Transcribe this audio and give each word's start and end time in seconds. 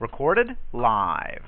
Recorded 0.00 0.56
live. 0.72 1.42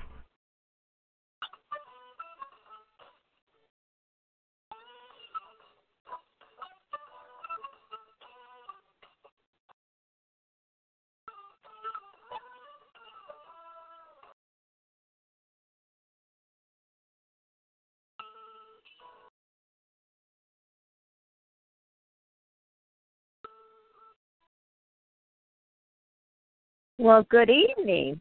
Well, 26.99 27.27
good 27.31 27.51
evening, 27.51 28.21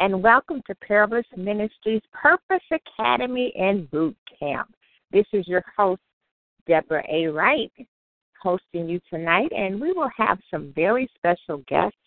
and 0.00 0.22
welcome 0.22 0.62
to 0.66 0.74
Parablist 0.76 1.36
Ministries 1.36 2.00
Purpose 2.10 2.64
Academy 2.72 3.52
and 3.54 3.88
Boot 3.90 4.16
Camp. 4.38 4.74
This 5.12 5.26
is 5.34 5.46
your 5.46 5.62
host, 5.76 6.00
Deborah 6.66 7.04
A. 7.06 7.26
Wright, 7.26 7.70
hosting 8.42 8.88
you 8.88 8.98
tonight, 9.10 9.52
and 9.54 9.78
we 9.78 9.92
will 9.92 10.08
have 10.16 10.38
some 10.50 10.72
very 10.74 11.06
special 11.16 11.58
guests 11.68 11.98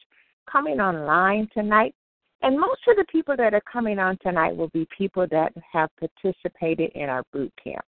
coming 0.51 0.79
online 0.79 1.47
tonight. 1.53 1.93
And 2.41 2.59
most 2.59 2.81
of 2.87 2.95
the 2.95 3.05
people 3.11 3.37
that 3.37 3.53
are 3.53 3.61
coming 3.71 3.99
on 3.99 4.17
tonight 4.23 4.57
will 4.57 4.69
be 4.69 4.87
people 4.97 5.27
that 5.29 5.53
have 5.71 5.91
participated 5.99 6.91
in 6.95 7.09
our 7.09 7.21
boot 7.31 7.53
camp. 7.63 7.85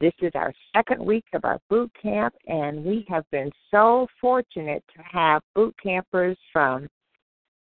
This 0.00 0.14
is 0.22 0.32
our 0.34 0.54
second 0.74 1.04
week 1.04 1.26
of 1.34 1.44
our 1.44 1.58
boot 1.68 1.92
camp, 2.00 2.34
and 2.46 2.82
we 2.82 3.04
have 3.10 3.30
been 3.30 3.50
so 3.70 4.06
fortunate 4.18 4.82
to 4.96 5.02
have 5.02 5.42
boot 5.54 5.74
campers 5.82 6.38
from 6.50 6.88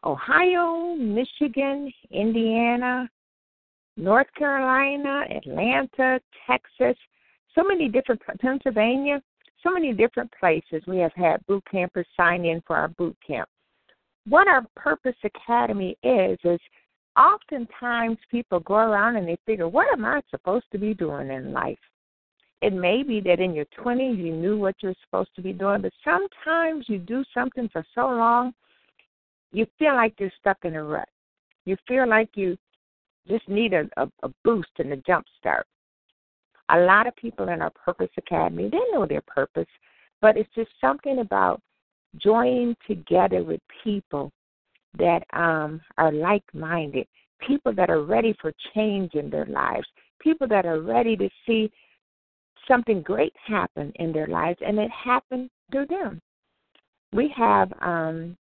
Ohio, 0.05 0.95
Michigan, 0.97 1.93
Indiana, 2.11 3.09
North 3.97 4.27
Carolina, 4.37 5.25
Atlanta, 5.31 6.21
Texas, 6.47 6.97
so 7.55 7.63
many 7.63 7.89
different 7.89 8.21
Pennsylvania, 8.41 9.23
so 9.63 9.71
many 9.71 9.93
different 9.93 10.33
places 10.41 10.83
we 10.87 10.99
have 10.99 11.13
had 11.15 11.47
boot 11.47 11.63
campers 11.71 12.07
sign 12.17 12.45
in 12.45 12.63
for 12.67 12.77
our 12.77 12.89
boot 12.89 13.17
camp. 13.25 13.49
What 14.27 14.49
our 14.49 14.65
Purpose 14.77 15.17
Academy 15.25 15.97
is 16.03 16.39
is 16.45 16.61
oftentimes 17.17 18.19
people 18.31 18.61
go 18.61 18.75
around 18.75 19.17
and 19.17 19.29
they 19.29 19.37
figure, 19.47 19.69
what 19.69 19.93
am 19.93 20.05
I 20.05 20.23
supposed 20.31 20.67
to 20.73 20.79
be 20.79 20.95
doing 20.95 21.31
in 21.31 21.53
life? 21.53 21.79
It 22.61 22.73
may 22.73 23.03
be 23.03 23.21
that 23.21 23.41
in 23.41 23.55
your 23.55 23.67
20s 23.79 24.17
you 24.17 24.33
knew 24.33 24.57
what 24.57 24.77
you're 24.81 24.95
supposed 25.05 25.35
to 25.37 25.43
be 25.43 25.53
doing, 25.53 25.83
but 25.83 25.93
sometimes 26.05 26.87
you 26.89 26.99
do 26.99 27.25
something 27.35 27.69
for 27.73 27.85
so 27.95 28.07
long 28.07 28.55
you 29.53 29.67
feel 29.79 29.95
like 29.95 30.15
you're 30.19 30.33
stuck 30.41 30.59
in 30.65 30.77
a 30.77 30.83
rut. 30.83 31.09
You 31.65 31.77
feel 31.87 32.09
like 32.09 32.31
you 32.35 32.57
just 33.29 33.49
need 33.49 33.73
a, 33.73 33.89
a, 33.97 34.09
a 34.23 34.29
boost 34.45 34.71
and 34.79 34.93
a 34.93 34.97
jump 34.97 35.27
start. 35.39 35.67
A 36.71 36.81
lot 36.81 37.07
of 37.07 37.15
people 37.17 37.49
in 37.49 37.61
our 37.61 37.71
Purpose 37.71 38.11
Academy, 38.17 38.69
they 38.71 38.81
know 38.93 39.07
their 39.07 39.23
purpose, 39.27 39.67
but 40.21 40.37
it's 40.37 40.53
just 40.55 40.71
something 40.81 41.19
about 41.19 41.61
joining 42.17 42.75
together 42.87 43.43
with 43.43 43.61
people 43.85 44.31
that 44.99 45.23
um, 45.33 45.81
are 45.99 46.13
like 46.13 46.45
minded, 46.53 47.07
people 47.47 47.75
that 47.75 47.91
are 47.91 48.03
ready 48.03 48.35
for 48.41 48.53
change 48.75 49.15
in 49.15 49.31
their 49.31 49.47
lives, 49.47 49.87
people 50.21 50.47
that 50.49 50.67
are 50.67 50.81
ready 50.81 51.17
to 51.17 51.29
see 51.47 51.71
something 52.69 53.03
great 53.03 53.35
happen 53.47 53.93
in 53.97 54.13
their 54.13 54.29
lives, 54.29 54.59
and 54.65 54.79
it 54.79 54.91
happened 54.91 55.51
through 55.71 55.87
them. 55.87 56.21
We 57.13 57.33
have 57.37 57.73
um, 57.81 58.37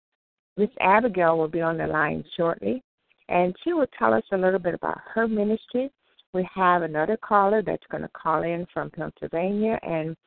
Miss 0.59 0.70
Abigail 0.81 1.38
will 1.38 1.47
be 1.47 1.62
on 1.62 1.78
the 1.78 1.88
line 1.88 2.22
shortly, 2.36 2.84
and 3.30 3.56
she 3.64 3.72
will 3.72 3.88
tell 3.97 4.14
us 4.14 4.25
a 4.34 4.38
little 4.38 4.59
bit 4.59 4.74
about 4.74 5.00
her 5.14 5.25
ministry. 5.25 5.90
We 6.34 6.46
have 6.53 6.81
another 6.81 7.16
caller 7.16 7.62
that's 7.62 7.88
going 7.90 8.03
to 8.03 8.09
call 8.09 8.44
in 8.44 8.68
from 8.74 8.92
Pennsylvania, 8.92 9.80
and 9.84 10.18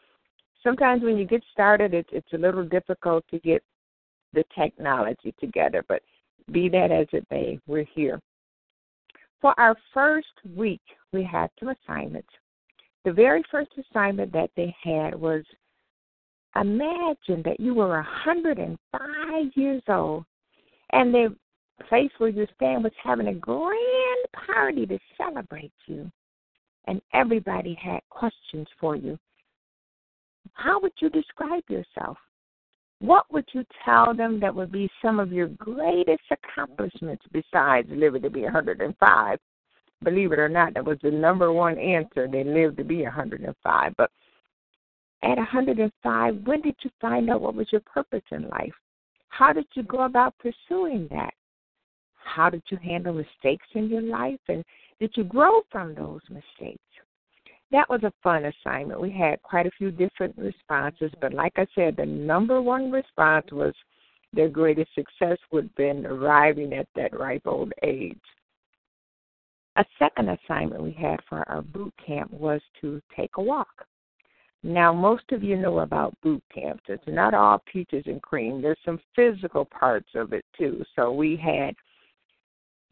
sometimes 0.62 1.02
when 1.02 1.18
you 1.18 1.26
get 1.26 1.42
started, 1.52 1.92
it's 1.92 2.08
it's 2.12 2.32
a 2.32 2.38
little 2.38 2.64
difficult 2.64 3.26
to 3.30 3.40
get 3.40 3.62
the 4.32 4.42
technology 4.58 5.34
together. 5.38 5.84
But 5.86 6.00
be 6.50 6.70
that 6.70 6.90
as 6.90 7.08
it 7.12 7.26
may, 7.30 7.58
we're 7.66 7.86
here. 7.94 8.18
For 9.42 9.52
our 9.60 9.76
first 9.92 10.32
week, 10.56 10.80
we 11.12 11.22
had 11.22 11.50
some 11.60 11.68
assignments. 11.68 12.30
The 13.04 13.12
very 13.12 13.42
first 13.50 13.72
assignment 13.76 14.32
that 14.32 14.48
they 14.56 14.74
had 14.82 15.14
was 15.14 15.44
Imagine 16.54 17.42
that 17.44 17.58
you 17.58 17.74
were 17.74 17.88
105 17.88 19.44
years 19.54 19.82
old 19.88 20.24
and 20.92 21.12
the 21.14 21.34
place 21.88 22.10
where 22.18 22.28
you 22.28 22.46
stand 22.54 22.84
was 22.84 22.92
having 23.02 23.28
a 23.28 23.34
grand 23.34 24.26
party 24.46 24.86
to 24.86 24.98
celebrate 25.16 25.72
you, 25.86 26.10
and 26.86 27.00
everybody 27.14 27.74
had 27.82 28.00
questions 28.10 28.68
for 28.78 28.96
you. 28.96 29.18
How 30.52 30.78
would 30.80 30.92
you 31.00 31.08
describe 31.08 31.64
yourself? 31.68 32.18
What 33.00 33.32
would 33.32 33.46
you 33.52 33.64
tell 33.84 34.14
them 34.14 34.38
that 34.40 34.54
would 34.54 34.70
be 34.70 34.88
some 35.00 35.18
of 35.18 35.32
your 35.32 35.48
greatest 35.48 36.22
accomplishments 36.30 37.24
besides 37.32 37.88
living 37.90 38.22
to 38.22 38.30
be 38.30 38.42
105? 38.42 39.38
Believe 40.04 40.32
it 40.32 40.38
or 40.38 40.48
not, 40.48 40.74
that 40.74 40.84
was 40.84 40.98
the 41.02 41.10
number 41.10 41.52
one 41.52 41.78
answer. 41.78 42.28
They 42.28 42.44
lived 42.44 42.76
to 42.76 42.84
be 42.84 43.02
105. 43.02 43.92
But 43.96 44.10
at 45.22 45.38
105, 45.38 46.46
when 46.46 46.60
did 46.60 46.74
you 46.82 46.90
find 47.00 47.30
out 47.30 47.40
what 47.40 47.54
was 47.54 47.68
your 47.70 47.82
purpose 47.82 48.22
in 48.30 48.48
life? 48.48 48.74
How 49.28 49.52
did 49.52 49.66
you 49.74 49.82
go 49.84 50.00
about 50.00 50.34
pursuing 50.38 51.08
that? 51.10 51.32
How 52.16 52.50
did 52.50 52.62
you 52.70 52.78
handle 52.78 53.14
mistakes 53.14 53.66
in 53.74 53.88
your 53.88 54.02
life? 54.02 54.40
And 54.48 54.64
did 55.00 55.12
you 55.16 55.24
grow 55.24 55.62
from 55.70 55.94
those 55.94 56.20
mistakes? 56.28 56.82
That 57.70 57.88
was 57.88 58.02
a 58.02 58.12
fun 58.22 58.44
assignment. 58.44 59.00
We 59.00 59.10
had 59.10 59.40
quite 59.42 59.66
a 59.66 59.70
few 59.78 59.90
different 59.90 60.36
responses, 60.36 61.10
but 61.20 61.32
like 61.32 61.54
I 61.56 61.66
said, 61.74 61.96
the 61.96 62.04
number 62.04 62.60
one 62.60 62.90
response 62.90 63.46
was 63.50 63.74
their 64.34 64.48
greatest 64.48 64.94
success 64.94 65.38
would 65.50 65.64
have 65.64 65.74
been 65.76 66.06
arriving 66.06 66.72
at 66.74 66.88
that 66.94 67.18
ripe 67.18 67.46
old 67.46 67.72
age. 67.82 68.18
A 69.76 69.84
second 69.98 70.28
assignment 70.28 70.82
we 70.82 70.92
had 70.92 71.20
for 71.28 71.48
our 71.48 71.62
boot 71.62 71.94
camp 72.04 72.30
was 72.30 72.60
to 72.82 73.00
take 73.16 73.30
a 73.38 73.42
walk. 73.42 73.86
Now, 74.64 74.92
most 74.92 75.24
of 75.32 75.42
you 75.42 75.56
know 75.56 75.80
about 75.80 76.14
boot 76.22 76.42
camps. 76.54 76.84
It's 76.88 77.02
not 77.08 77.34
all 77.34 77.62
peaches 77.70 78.04
and 78.06 78.22
cream. 78.22 78.62
There's 78.62 78.78
some 78.84 79.00
physical 79.16 79.64
parts 79.64 80.10
of 80.14 80.32
it 80.32 80.44
too. 80.56 80.84
So 80.94 81.12
we 81.12 81.36
had 81.36 81.74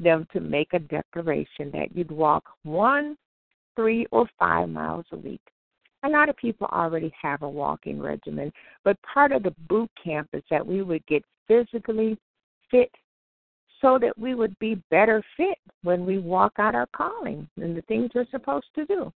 them 0.00 0.26
to 0.32 0.40
make 0.40 0.72
a 0.72 0.80
declaration 0.80 1.70
that 1.72 1.94
you'd 1.94 2.10
walk 2.10 2.44
one, 2.64 3.16
three, 3.76 4.06
or 4.10 4.28
five 4.38 4.68
miles 4.68 5.06
a 5.12 5.16
week. 5.16 5.42
A 6.02 6.08
lot 6.08 6.28
of 6.28 6.36
people 6.36 6.66
already 6.72 7.12
have 7.20 7.42
a 7.42 7.48
walking 7.48 8.00
regimen, 8.00 8.50
but 8.84 8.96
part 9.02 9.32
of 9.32 9.42
the 9.42 9.54
boot 9.68 9.90
camp 10.02 10.28
is 10.32 10.42
that 10.50 10.66
we 10.66 10.82
would 10.82 11.06
get 11.06 11.22
physically 11.46 12.18
fit 12.70 12.90
so 13.80 13.98
that 13.98 14.18
we 14.18 14.34
would 14.34 14.58
be 14.58 14.82
better 14.90 15.22
fit 15.36 15.58
when 15.82 16.04
we 16.04 16.18
walk 16.18 16.54
out 16.58 16.74
our 16.74 16.88
calling 16.94 17.48
and 17.60 17.76
the 17.76 17.82
things 17.82 18.10
we're 18.14 18.26
supposed 18.30 18.66
to 18.74 18.86
do. 18.86 19.12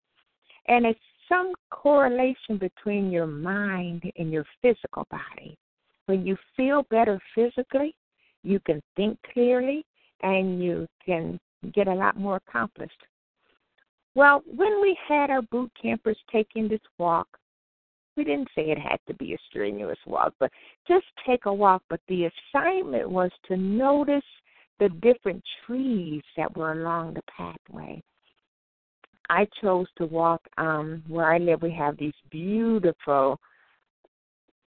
And 0.67 0.85
it's 0.85 0.99
some 1.31 1.53
correlation 1.69 2.57
between 2.59 3.09
your 3.09 3.27
mind 3.27 4.03
and 4.17 4.31
your 4.31 4.45
physical 4.61 5.07
body. 5.09 5.57
When 6.07 6.25
you 6.25 6.35
feel 6.57 6.83
better 6.89 7.19
physically, 7.33 7.95
you 8.43 8.59
can 8.65 8.81
think 8.95 9.17
clearly 9.33 9.85
and 10.23 10.61
you 10.61 10.87
can 11.05 11.39
get 11.73 11.87
a 11.87 11.93
lot 11.93 12.17
more 12.17 12.41
accomplished. 12.47 13.01
Well, 14.13 14.43
when 14.45 14.81
we 14.81 14.97
had 15.07 15.29
our 15.29 15.41
boot 15.43 15.71
campers 15.81 16.17
taking 16.31 16.67
this 16.67 16.81
walk, 16.97 17.27
we 18.17 18.25
didn't 18.25 18.49
say 18.53 18.63
it 18.63 18.77
had 18.77 18.99
to 19.07 19.13
be 19.13 19.33
a 19.33 19.37
strenuous 19.49 19.97
walk, 20.05 20.33
but 20.37 20.51
just 20.85 21.05
take 21.25 21.45
a 21.45 21.53
walk. 21.53 21.81
But 21.89 22.01
the 22.09 22.29
assignment 22.53 23.09
was 23.09 23.31
to 23.47 23.55
notice 23.55 24.21
the 24.79 24.89
different 25.01 25.41
trees 25.65 26.21
that 26.35 26.55
were 26.57 26.73
along 26.73 27.13
the 27.13 27.21
pathway. 27.37 28.01
I 29.31 29.47
chose 29.61 29.87
to 29.97 30.05
walk 30.05 30.41
um 30.57 31.03
where 31.07 31.33
I 31.33 31.37
live 31.37 31.61
we 31.61 31.71
have 31.71 31.97
these 31.97 32.19
beautiful 32.29 33.39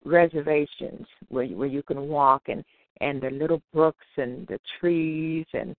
reservations 0.06 1.06
where 1.28 1.46
where 1.49 1.69
you 1.69 1.82
can 1.82 2.08
walk 2.08 2.44
and 2.49 2.64
and 3.02 3.20
the 3.20 3.31
little 3.31 3.61
brooks 3.75 4.06
and 4.16 4.46
the 4.46 4.58
trees 4.81 5.44
and 5.52 5.76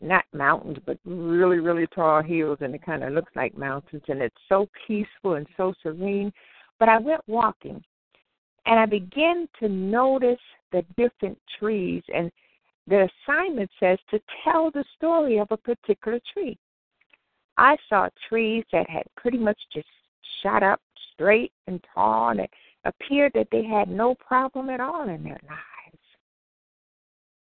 not 0.00 0.24
mountains 0.32 0.78
but 0.86 0.96
really 1.04 1.58
really 1.58 1.88
tall 1.88 2.22
hills 2.22 2.58
and 2.60 2.72
it 2.74 2.86
kind 2.86 3.02
of 3.02 3.12
looks 3.12 3.32
like 3.34 3.58
mountains 3.58 4.02
and 4.06 4.22
it's 4.22 4.44
so 4.48 4.68
peaceful 4.86 5.34
and 5.34 5.48
so 5.56 5.74
serene. 5.82 6.32
But 6.78 6.88
i 6.88 6.98
went 6.98 7.22
walking 7.26 7.82
and 8.66 8.78
i 8.78 8.86
began 8.86 9.48
to 9.58 9.68
notice 9.68 10.46
the 10.70 10.84
different 10.96 11.38
trees 11.58 12.04
and 12.14 12.30
the 12.86 13.08
assignment 13.08 13.70
says 13.80 13.98
to 14.10 14.20
tell 14.44 14.70
the 14.70 14.84
story 14.96 15.38
of 15.38 15.48
a 15.50 15.56
particular 15.56 16.20
tree 16.32 16.56
i 17.56 17.76
saw 17.88 18.08
trees 18.28 18.64
that 18.72 18.88
had 18.88 19.04
pretty 19.16 19.38
much 19.38 19.58
just 19.72 19.88
shot 20.42 20.62
up 20.62 20.80
straight 21.12 21.52
and 21.66 21.84
tall 21.94 22.30
and 22.30 22.40
it 22.40 22.50
appeared 22.84 23.32
that 23.34 23.48
they 23.50 23.64
had 23.64 23.88
no 23.88 24.14
problem 24.14 24.70
at 24.70 24.80
all 24.80 25.08
in 25.08 25.22
their 25.24 25.40
lives. 25.48 26.02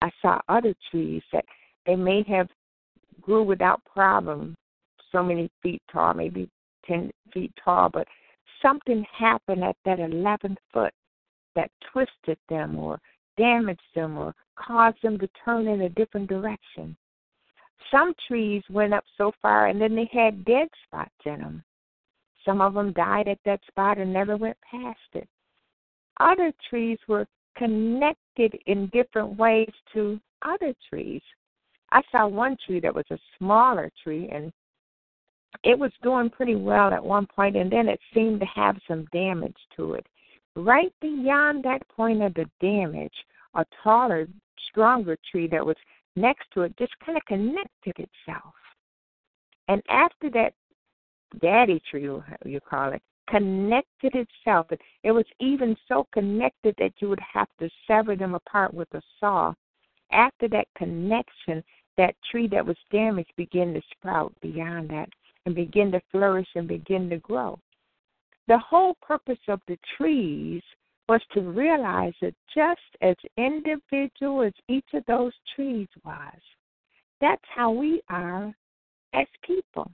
I 0.01 0.12
saw 0.21 0.39
other 0.50 0.74
trees 0.92 1.21
that 1.31 1.45
they 1.86 1.95
may 1.95 2.24
have 2.27 2.48
grew 3.21 3.44
without 3.44 3.81
problem, 3.86 4.56
so 5.12 5.24
many 5.24 5.50
feet 5.62 5.81
tall, 5.92 6.13
maybe 6.13 6.50
10 6.86 7.12
feet 7.33 7.51
tall, 7.63 7.89
but 7.89 8.07
something 8.62 9.06
happened 9.18 9.63
at 9.63 9.77
that 9.86 10.00
11th 10.00 10.57
foot 10.74 10.94
that 11.56 11.71
twisted 11.92 12.38
them 12.50 12.77
or 12.77 13.00
damaged 13.38 13.81
them 13.95 14.18
or 14.18 14.33
caused 14.56 14.98
them 15.04 15.18
to 15.19 15.30
turn 15.44 15.68
in 15.68 15.81
a 15.81 15.89
different 15.89 16.27
direction. 16.27 16.95
Some 17.92 18.14
trees 18.28 18.64
went 18.70 18.94
up 18.94 19.04
so 19.18 19.32
far 19.42 19.68
and 19.68 19.80
then 19.80 19.96
they 19.96 20.10
had 20.12 20.46
dead 20.46 20.68
spots 20.86 21.14
in 21.26 21.40
them. 21.40 21.64
Some 22.46 22.62
of 22.62 22.74
them 22.74 22.92
died 22.94 23.28
at 23.28 23.40
that 23.46 23.62
spot 23.68 23.98
and 23.98 24.12
never 24.12 24.36
went 24.36 24.58
past 24.70 25.00
it. 25.14 25.28
Other 26.20 26.52
trees 26.70 26.98
were 27.08 27.26
connected 27.58 28.58
in 28.66 28.88
different 28.88 29.38
ways 29.38 29.72
to 29.94 30.20
other 30.42 30.74
trees. 30.90 31.22
I 31.92 32.02
saw 32.12 32.28
one 32.28 32.58
tree 32.66 32.80
that 32.80 32.94
was 32.94 33.06
a 33.12 33.20
smaller 33.38 33.92
tree 34.04 34.30
and 34.32 34.52
it 35.64 35.78
was 35.78 35.92
doing 36.02 36.30
pretty 36.30 36.56
well 36.56 36.92
at 36.92 37.04
one 37.04 37.28
point 37.28 37.56
and 37.56 37.72
then 37.72 37.88
it 37.88 38.00
seemed 38.14 38.40
to 38.40 38.46
have 38.48 38.78
some 38.88 39.06
damage 39.14 39.58
to 39.78 39.94
it. 39.94 40.06
Right 40.56 40.94
beyond 41.02 41.64
that 41.64 41.88
point 41.90 42.22
of 42.22 42.34
the 42.34 42.50
damage, 42.60 43.14
a 43.56 43.66
taller, 43.84 44.28
stronger 44.70 45.18
tree 45.32 45.48
that 45.48 45.66
was 45.66 45.78
next 46.15 46.45
to 46.54 46.62
it 46.62 46.77
just 46.77 46.94
kind 47.06 47.18
of 47.18 47.25
connected 47.25 47.95
itself. 47.98 48.54
And 49.68 49.81
after 49.89 50.30
that 50.31 50.54
daddy 51.42 51.81
tree, 51.89 52.04
you 52.45 52.60
call 52.69 52.94
it, 52.94 53.01
connected 53.30 54.13
itself. 54.15 54.68
It 55.04 55.12
was 55.12 55.25
even 55.39 55.75
so 55.88 56.07
connected 56.13 56.75
that 56.77 56.94
you 57.00 57.10
would 57.10 57.21
have 57.21 57.48
to 57.60 57.69
sever 57.88 58.15
them 58.15 58.36
apart 58.36 58.74
with 58.74 58.94
a 58.94 59.01
saw. 59.19 59.54
After 60.12 60.48
that 60.50 60.68
connection, 60.77 61.63
that 61.98 62.15
tree 62.30 62.48
that 62.48 62.65
was 62.65 62.77
damaged 62.92 63.31
began 63.38 63.74
to 63.74 63.81
sprout 63.92 64.33
beyond 64.42 64.89
that 64.89 65.10
and 65.45 65.56
begin 65.56 65.92
to 65.92 66.01
flourish 66.12 66.48
and 66.56 66.68
begin 66.68 67.10
to 67.10 67.18
grow. 67.18 67.57
The 68.48 68.57
whole 68.57 68.95
purpose 69.01 69.39
of 69.48 69.62
the 69.68 69.77
trees 69.98 70.62
was 71.10 71.22
to 71.34 71.42
realize 71.42 72.14
that 72.22 72.34
just 72.54 72.80
as 73.02 73.16
individual 73.38 74.44
as 74.44 74.54
each 74.70 74.86
of 74.94 75.04
those 75.06 75.34
trees 75.56 75.88
was, 76.06 76.40
that's 77.20 77.44
how 77.54 77.72
we 77.72 78.02
are 78.10 78.54
as 79.14 79.28
people. 79.46 79.90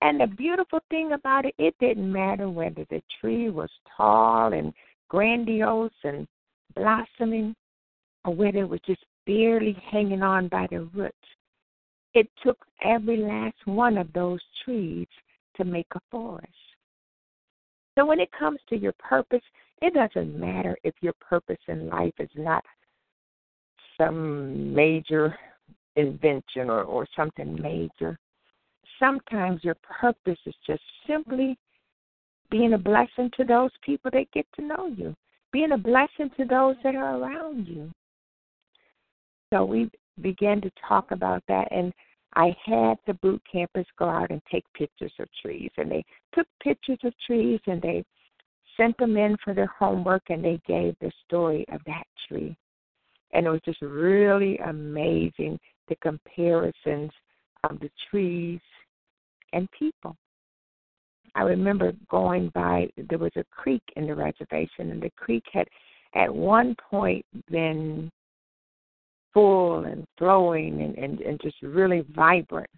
And 0.00 0.20
the 0.20 0.26
beautiful 0.26 0.80
thing 0.90 1.12
about 1.12 1.44
it, 1.44 1.54
it 1.58 1.74
didn't 1.80 2.10
matter 2.10 2.48
whether 2.48 2.84
the 2.88 3.02
tree 3.20 3.50
was 3.50 3.70
tall 3.96 4.52
and 4.52 4.72
grandiose 5.08 5.90
and 6.04 6.28
blossoming 6.76 7.54
or 8.24 8.34
whether 8.34 8.60
it 8.60 8.68
was 8.68 8.80
just 8.86 9.04
barely 9.26 9.76
hanging 9.90 10.22
on 10.22 10.48
by 10.48 10.68
the 10.70 10.82
roots. 10.94 11.14
It 12.14 12.28
took 12.44 12.58
every 12.84 13.18
last 13.18 13.56
one 13.64 13.98
of 13.98 14.12
those 14.12 14.40
trees 14.64 15.08
to 15.56 15.64
make 15.64 15.88
a 15.94 16.00
forest. 16.10 16.46
So 17.98 18.06
when 18.06 18.20
it 18.20 18.30
comes 18.38 18.60
to 18.68 18.76
your 18.76 18.94
purpose, 18.98 19.42
it 19.80 19.94
doesn't 19.94 20.38
matter 20.38 20.76
if 20.84 20.94
your 21.00 21.14
purpose 21.20 21.58
in 21.68 21.88
life 21.88 22.14
is 22.18 22.30
not 22.36 22.64
some 23.96 24.74
major 24.74 25.36
invention 25.96 26.70
or, 26.70 26.82
or 26.82 27.06
something 27.16 27.60
major 27.60 28.18
sometimes 28.98 29.62
your 29.64 29.76
purpose 29.76 30.38
is 30.46 30.54
just 30.66 30.82
simply 31.06 31.56
being 32.50 32.72
a 32.72 32.78
blessing 32.78 33.30
to 33.36 33.44
those 33.44 33.70
people 33.82 34.10
that 34.12 34.30
get 34.32 34.46
to 34.56 34.64
know 34.64 34.86
you, 34.86 35.14
being 35.52 35.72
a 35.72 35.78
blessing 35.78 36.30
to 36.36 36.44
those 36.44 36.76
that 36.82 36.94
are 36.94 37.18
around 37.18 37.66
you. 37.66 37.90
So 39.52 39.64
we 39.64 39.90
began 40.20 40.60
to 40.62 40.70
talk 40.86 41.10
about 41.10 41.42
that, 41.48 41.68
and 41.70 41.92
I 42.34 42.54
had 42.64 42.98
the 43.06 43.14
boot 43.14 43.42
campers 43.50 43.86
go 43.98 44.08
out 44.08 44.30
and 44.30 44.42
take 44.50 44.64
pictures 44.74 45.12
of 45.18 45.28
trees, 45.42 45.70
and 45.76 45.90
they 45.90 46.04
took 46.34 46.46
pictures 46.62 46.98
of 47.04 47.12
trees 47.26 47.60
and 47.66 47.80
they 47.80 48.04
sent 48.78 48.96
them 48.96 49.16
in 49.16 49.36
for 49.44 49.52
their 49.52 49.66
homework, 49.78 50.22
and 50.30 50.42
they 50.42 50.58
gave 50.66 50.96
the 51.00 51.12
story 51.26 51.66
of 51.70 51.80
that 51.86 52.04
tree. 52.26 52.56
And 53.32 53.46
it 53.46 53.50
was 53.50 53.60
just 53.64 53.82
really 53.82 54.56
amazing 54.58 55.58
the 55.88 55.96
comparisons 55.96 57.10
of 57.64 57.78
the 57.80 57.90
trees 58.10 58.60
and 59.52 59.68
people. 59.78 60.16
I 61.34 61.42
remember 61.42 61.92
going 62.10 62.50
by, 62.54 62.88
there 63.08 63.18
was 63.18 63.32
a 63.36 63.44
creek 63.50 63.82
in 63.96 64.06
the 64.06 64.14
reservation, 64.14 64.90
and 64.90 65.02
the 65.02 65.10
creek 65.10 65.44
had 65.52 65.68
at 66.14 66.34
one 66.34 66.74
point 66.90 67.24
been 67.50 68.10
full 69.34 69.84
and 69.84 70.06
flowing 70.16 70.82
and, 70.82 70.96
and, 70.96 71.20
and 71.20 71.40
just 71.40 71.56
really 71.62 72.04
vibrant. 72.14 72.70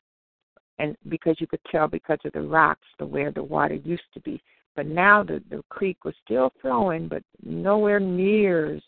And 0.78 0.96
because 1.08 1.36
you 1.38 1.46
could 1.46 1.60
tell 1.70 1.88
because 1.88 2.18
of 2.24 2.32
the 2.32 2.40
rocks, 2.40 2.86
the 2.98 3.06
where 3.06 3.30
the 3.30 3.42
water 3.42 3.74
used 3.74 4.02
to 4.14 4.20
be. 4.20 4.42
But 4.80 4.86
now 4.86 5.22
the, 5.22 5.42
the 5.50 5.62
creek 5.68 6.06
was 6.06 6.14
still 6.24 6.54
flowing, 6.62 7.06
but 7.06 7.22
nowhere 7.44 8.00
near 8.00 8.80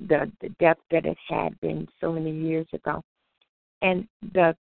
the, 0.00 0.32
the 0.40 0.48
depth 0.58 0.80
that 0.90 1.04
it 1.04 1.18
had 1.28 1.60
been 1.60 1.86
so 2.00 2.10
many 2.10 2.30
years 2.30 2.66
ago. 2.72 3.02
And 3.82 4.08
the 4.32 4.56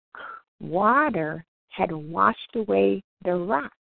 water 0.60 1.44
had 1.70 1.90
washed 1.90 2.54
away 2.54 3.02
the 3.24 3.34
rock 3.34 3.72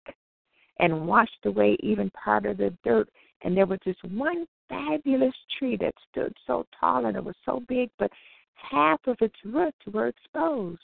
and 0.78 1.06
washed 1.06 1.44
away 1.44 1.76
even 1.81 2.10
part 2.12 2.46
of 2.46 2.56
the 2.56 2.75
dirt. 2.84 3.10
And 3.42 3.54
there 3.54 3.66
was 3.66 3.81
this 3.84 3.96
one 4.10 4.46
fabulous 4.70 5.34
tree 5.58 5.76
that 5.76 5.92
stood 6.11 6.35
so 6.47 6.64
tall 6.80 7.04
and 7.04 7.18
it 7.18 7.23
was 7.23 7.37
so 7.44 7.62
big, 7.68 7.90
but 7.99 8.11
half 8.54 9.00
of 9.06 9.18
its 9.20 9.37
roots 9.44 9.76
were 9.92 10.06
exposed. 10.06 10.80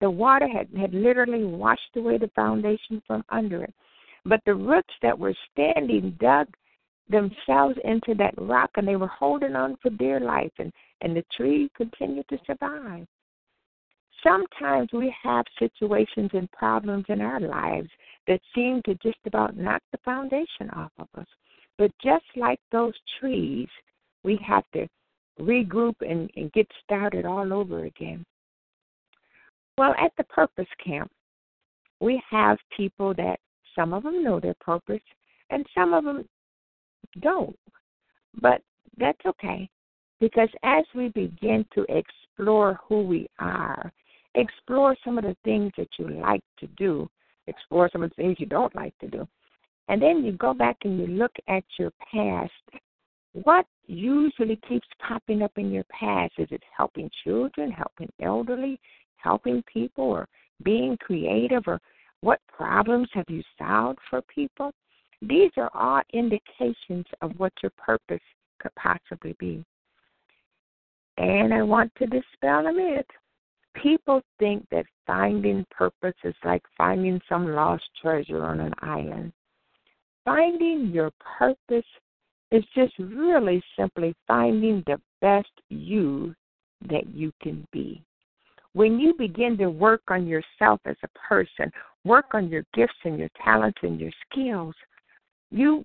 The 0.00 0.08
water 0.08 0.46
had, 0.46 0.68
had 0.78 0.94
literally 0.94 1.42
washed 1.42 1.96
away 1.96 2.16
the 2.18 2.30
foundation 2.36 3.02
from 3.08 3.24
under 3.30 3.64
it. 3.64 3.74
But 4.24 4.40
the 4.46 4.54
roots 4.54 4.94
that 5.02 5.18
were 5.18 5.34
standing 5.52 6.16
dug 6.20 6.48
themselves 7.08 7.76
into 7.84 8.14
that 8.14 8.34
rock 8.38 8.70
and 8.76 8.88
they 8.88 8.96
were 8.96 9.06
holding 9.06 9.54
on 9.54 9.76
for 9.82 9.90
dear 9.90 10.20
life 10.20 10.52
and, 10.58 10.72
and 11.02 11.14
the 11.14 11.24
tree 11.36 11.70
continued 11.76 12.26
to 12.28 12.38
survive 12.46 13.06
sometimes 14.24 14.88
we 14.92 15.14
have 15.22 15.44
situations 15.58 16.30
and 16.32 16.50
problems 16.50 17.04
in 17.08 17.20
our 17.20 17.40
lives 17.40 17.88
that 18.26 18.40
seem 18.54 18.80
to 18.84 18.94
just 18.96 19.18
about 19.26 19.56
knock 19.56 19.82
the 19.92 19.98
foundation 20.04 20.70
off 20.74 20.90
of 20.98 21.08
us. 21.16 21.26
But 21.78 21.92
just 22.02 22.24
like 22.36 22.60
those 22.72 22.94
trees, 23.20 23.68
we 24.22 24.38
have 24.46 24.64
to 24.72 24.88
regroup 25.40 25.94
and, 26.00 26.30
and 26.36 26.52
get 26.52 26.66
started 26.82 27.26
all 27.26 27.52
over 27.52 27.84
again. 27.84 28.24
Well, 29.76 29.94
at 30.00 30.12
the 30.16 30.24
Purpose 30.24 30.68
Camp, 30.84 31.10
we 32.00 32.22
have 32.30 32.58
people 32.76 33.12
that 33.14 33.40
some 33.74 33.92
of 33.92 34.02
them 34.02 34.22
know 34.22 34.40
their 34.40 34.54
purpose 34.60 35.02
and 35.50 35.64
some 35.74 35.92
of 35.94 36.04
them 36.04 36.28
don't. 37.20 37.58
But 38.40 38.62
that's 38.98 39.20
okay 39.26 39.68
because 40.20 40.48
as 40.62 40.84
we 40.94 41.08
begin 41.08 41.64
to 41.74 41.84
explore 41.88 42.78
who 42.88 43.02
we 43.02 43.28
are 43.38 43.92
explore 44.34 44.96
some 45.04 45.18
of 45.18 45.24
the 45.24 45.36
things 45.44 45.72
that 45.76 45.88
you 45.98 46.08
like 46.08 46.42
to 46.58 46.66
do, 46.76 47.08
explore 47.46 47.88
some 47.92 48.02
of 48.02 48.10
the 48.10 48.16
things 48.16 48.36
you 48.38 48.46
don't 48.46 48.74
like 48.74 48.96
to 48.98 49.08
do. 49.08 49.26
And 49.88 50.00
then 50.00 50.24
you 50.24 50.32
go 50.32 50.54
back 50.54 50.76
and 50.84 50.98
you 50.98 51.06
look 51.06 51.32
at 51.48 51.64
your 51.78 51.90
past. 52.12 52.52
What 53.32 53.66
usually 53.86 54.58
keeps 54.68 54.86
popping 55.06 55.42
up 55.42 55.52
in 55.56 55.70
your 55.70 55.84
past? 55.84 56.32
Is 56.38 56.48
it 56.50 56.62
helping 56.76 57.10
children, 57.22 57.70
helping 57.70 58.10
elderly, 58.22 58.80
helping 59.16 59.62
people, 59.70 60.04
or 60.04 60.28
being 60.62 60.96
creative, 60.98 61.64
or 61.66 61.80
what 62.24 62.40
problems 62.48 63.08
have 63.12 63.26
you 63.28 63.42
solved 63.58 63.98
for 64.08 64.22
people? 64.22 64.72
These 65.22 65.50
are 65.56 65.70
all 65.74 66.02
indications 66.12 67.04
of 67.22 67.38
what 67.38 67.52
your 67.62 67.72
purpose 67.76 68.22
could 68.60 68.74
possibly 68.76 69.34
be. 69.38 69.64
And 71.18 71.54
I 71.54 71.62
want 71.62 71.92
to 71.96 72.06
dispel 72.06 72.66
a 72.66 72.72
myth 72.72 73.06
people 73.82 74.22
think 74.38 74.66
that 74.70 74.86
finding 75.06 75.64
purpose 75.70 76.14
is 76.24 76.34
like 76.44 76.62
finding 76.76 77.20
some 77.28 77.52
lost 77.52 77.84
treasure 78.00 78.42
on 78.44 78.60
an 78.60 78.72
island. 78.80 79.32
Finding 80.24 80.90
your 80.92 81.10
purpose 81.38 81.84
is 82.50 82.64
just 82.74 82.94
really 82.98 83.62
simply 83.78 84.14
finding 84.26 84.82
the 84.86 85.00
best 85.20 85.50
you 85.68 86.34
that 86.88 87.06
you 87.12 87.32
can 87.42 87.66
be. 87.72 88.02
When 88.74 88.98
you 88.98 89.14
begin 89.16 89.56
to 89.58 89.70
work 89.70 90.02
on 90.08 90.26
yourself 90.26 90.80
as 90.84 90.96
a 91.04 91.08
person, 91.28 91.70
work 92.04 92.26
on 92.34 92.48
your 92.48 92.64
gifts 92.74 92.98
and 93.04 93.18
your 93.18 93.30
talents 93.42 93.78
and 93.82 94.00
your 94.00 94.10
skills, 94.28 94.74
you 95.50 95.84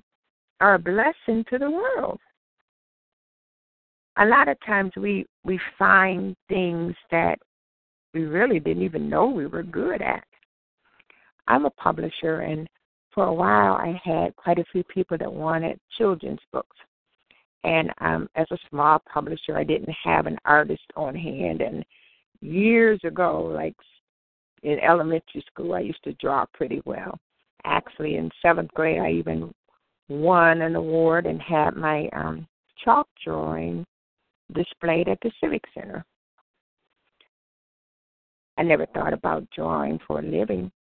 are 0.59 0.73
a 0.73 0.79
blessing 0.79 1.45
to 1.49 1.59
the 1.59 1.69
world. 1.69 2.19
A 4.17 4.25
lot 4.25 4.49
of 4.49 4.57
times 4.65 4.91
we 4.97 5.25
we 5.45 5.59
find 5.77 6.35
things 6.49 6.95
that 7.11 7.37
we 8.13 8.23
really 8.23 8.59
didn't 8.59 8.83
even 8.83 9.07
know 9.07 9.27
we 9.27 9.45
were 9.45 9.63
good 9.63 10.01
at. 10.01 10.25
I'm 11.47 11.65
a 11.65 11.69
publisher 11.71 12.41
and 12.41 12.67
for 13.13 13.25
a 13.25 13.33
while 13.33 13.73
I 13.73 13.99
had 14.03 14.35
quite 14.35 14.59
a 14.59 14.65
few 14.71 14.83
people 14.83 15.17
that 15.19 15.31
wanted 15.31 15.79
children's 15.97 16.41
books. 16.51 16.75
And 17.63 17.91
um 18.01 18.27
as 18.35 18.47
a 18.51 18.57
small 18.69 18.99
publisher 19.13 19.55
I 19.55 19.63
didn't 19.63 19.95
have 20.03 20.25
an 20.25 20.37
artist 20.43 20.83
on 20.95 21.15
hand 21.15 21.61
and 21.61 21.85
years 22.41 22.99
ago, 23.03 23.51
like 23.53 23.75
in 24.63 24.79
elementary 24.79 25.43
school 25.47 25.73
I 25.73 25.81
used 25.81 26.03
to 26.03 26.13
draw 26.13 26.45
pretty 26.53 26.81
well. 26.85 27.17
Actually 27.65 28.15
in 28.15 28.29
seventh 28.41 28.71
grade 28.73 28.99
I 28.99 29.11
even 29.11 29.53
won 30.07 30.61
an 30.61 30.75
award 30.75 31.25
and 31.25 31.41
had 31.41 31.75
my 31.75 32.09
um, 32.13 32.47
chalk 32.83 33.07
drawing 33.23 33.85
displayed 34.53 35.07
at 35.07 35.19
the 35.21 35.31
Civic 35.41 35.63
Center. 35.73 36.03
I 38.57 38.63
never 38.63 38.85
thought 38.87 39.13
about 39.13 39.47
drawing 39.55 39.99
for 40.05 40.19
a 40.19 40.23
living. 40.23 40.71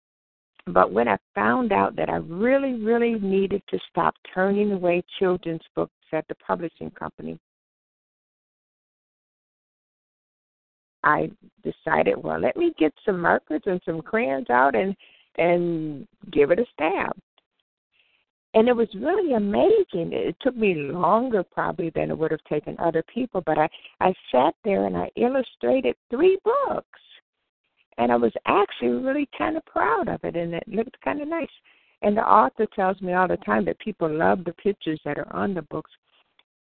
But 0.67 0.93
when 0.93 1.09
I 1.09 1.17
found 1.35 1.73
out 1.73 1.97
that 1.97 2.11
I 2.11 2.17
really, 2.17 2.75
really 2.75 3.15
needed 3.15 3.63
to 3.69 3.79
stop 3.91 4.15
turning 4.35 4.73
away 4.73 5.03
children's 5.19 5.63
books 5.75 5.93
at 6.13 6.27
the 6.29 6.35
publishing 6.37 6.91
company, 6.91 7.39
I 11.09 11.31
decided, 11.63 12.23
well, 12.23 12.41
let 12.41 12.57
me 12.57 12.73
get 12.79 12.93
some 13.05 13.21
markers 13.21 13.63
and 13.67 13.81
some 13.85 14.03
crayons 14.03 14.51
out 14.51 14.75
and 14.75 14.95
and 15.37 16.07
give 16.33 16.51
it 16.51 16.59
a 16.59 16.67
stab 16.73 17.13
and 18.55 18.69
it 18.69 18.73
was 18.75 18.89
really 18.95 19.35
amazing. 19.35 20.13
It 20.13 20.37
took 20.41 20.57
me 20.57 20.75
longer 20.75 21.43
probably 21.43 21.91
than 21.91 22.11
it 22.11 22.19
would 22.19 22.31
have 22.31 22.43
taken 22.45 22.77
other 22.79 23.05
people, 23.13 23.43
but 23.45 23.59
I 23.59 23.69
I 24.01 24.15
sat 24.33 24.55
there 24.65 24.87
and 24.87 24.97
I 24.97 25.11
illustrated 25.17 25.97
three 26.11 26.39
books, 26.45 27.01
and 27.99 28.11
I 28.11 28.17
was 28.17 28.33
actually 28.47 28.89
really 28.89 29.29
kind 29.37 29.57
of 29.57 29.65
proud 29.67 30.09
of 30.09 30.21
it, 30.25 30.35
and 30.35 30.55
it 30.55 30.65
looked 30.67 31.01
kind 31.03 31.21
of 31.21 31.29
nice. 31.29 31.47
And 32.01 32.17
the 32.17 32.23
author 32.23 32.67
tells 32.75 33.01
me 33.03 33.13
all 33.13 33.29
the 33.29 33.37
time 33.39 33.65
that 33.67 33.79
people 33.81 34.11
love 34.11 34.45
the 34.45 34.53
pictures 34.55 35.01
that 35.05 35.19
are 35.19 35.33
on 35.33 35.53
the 35.53 35.63
books, 35.63 35.91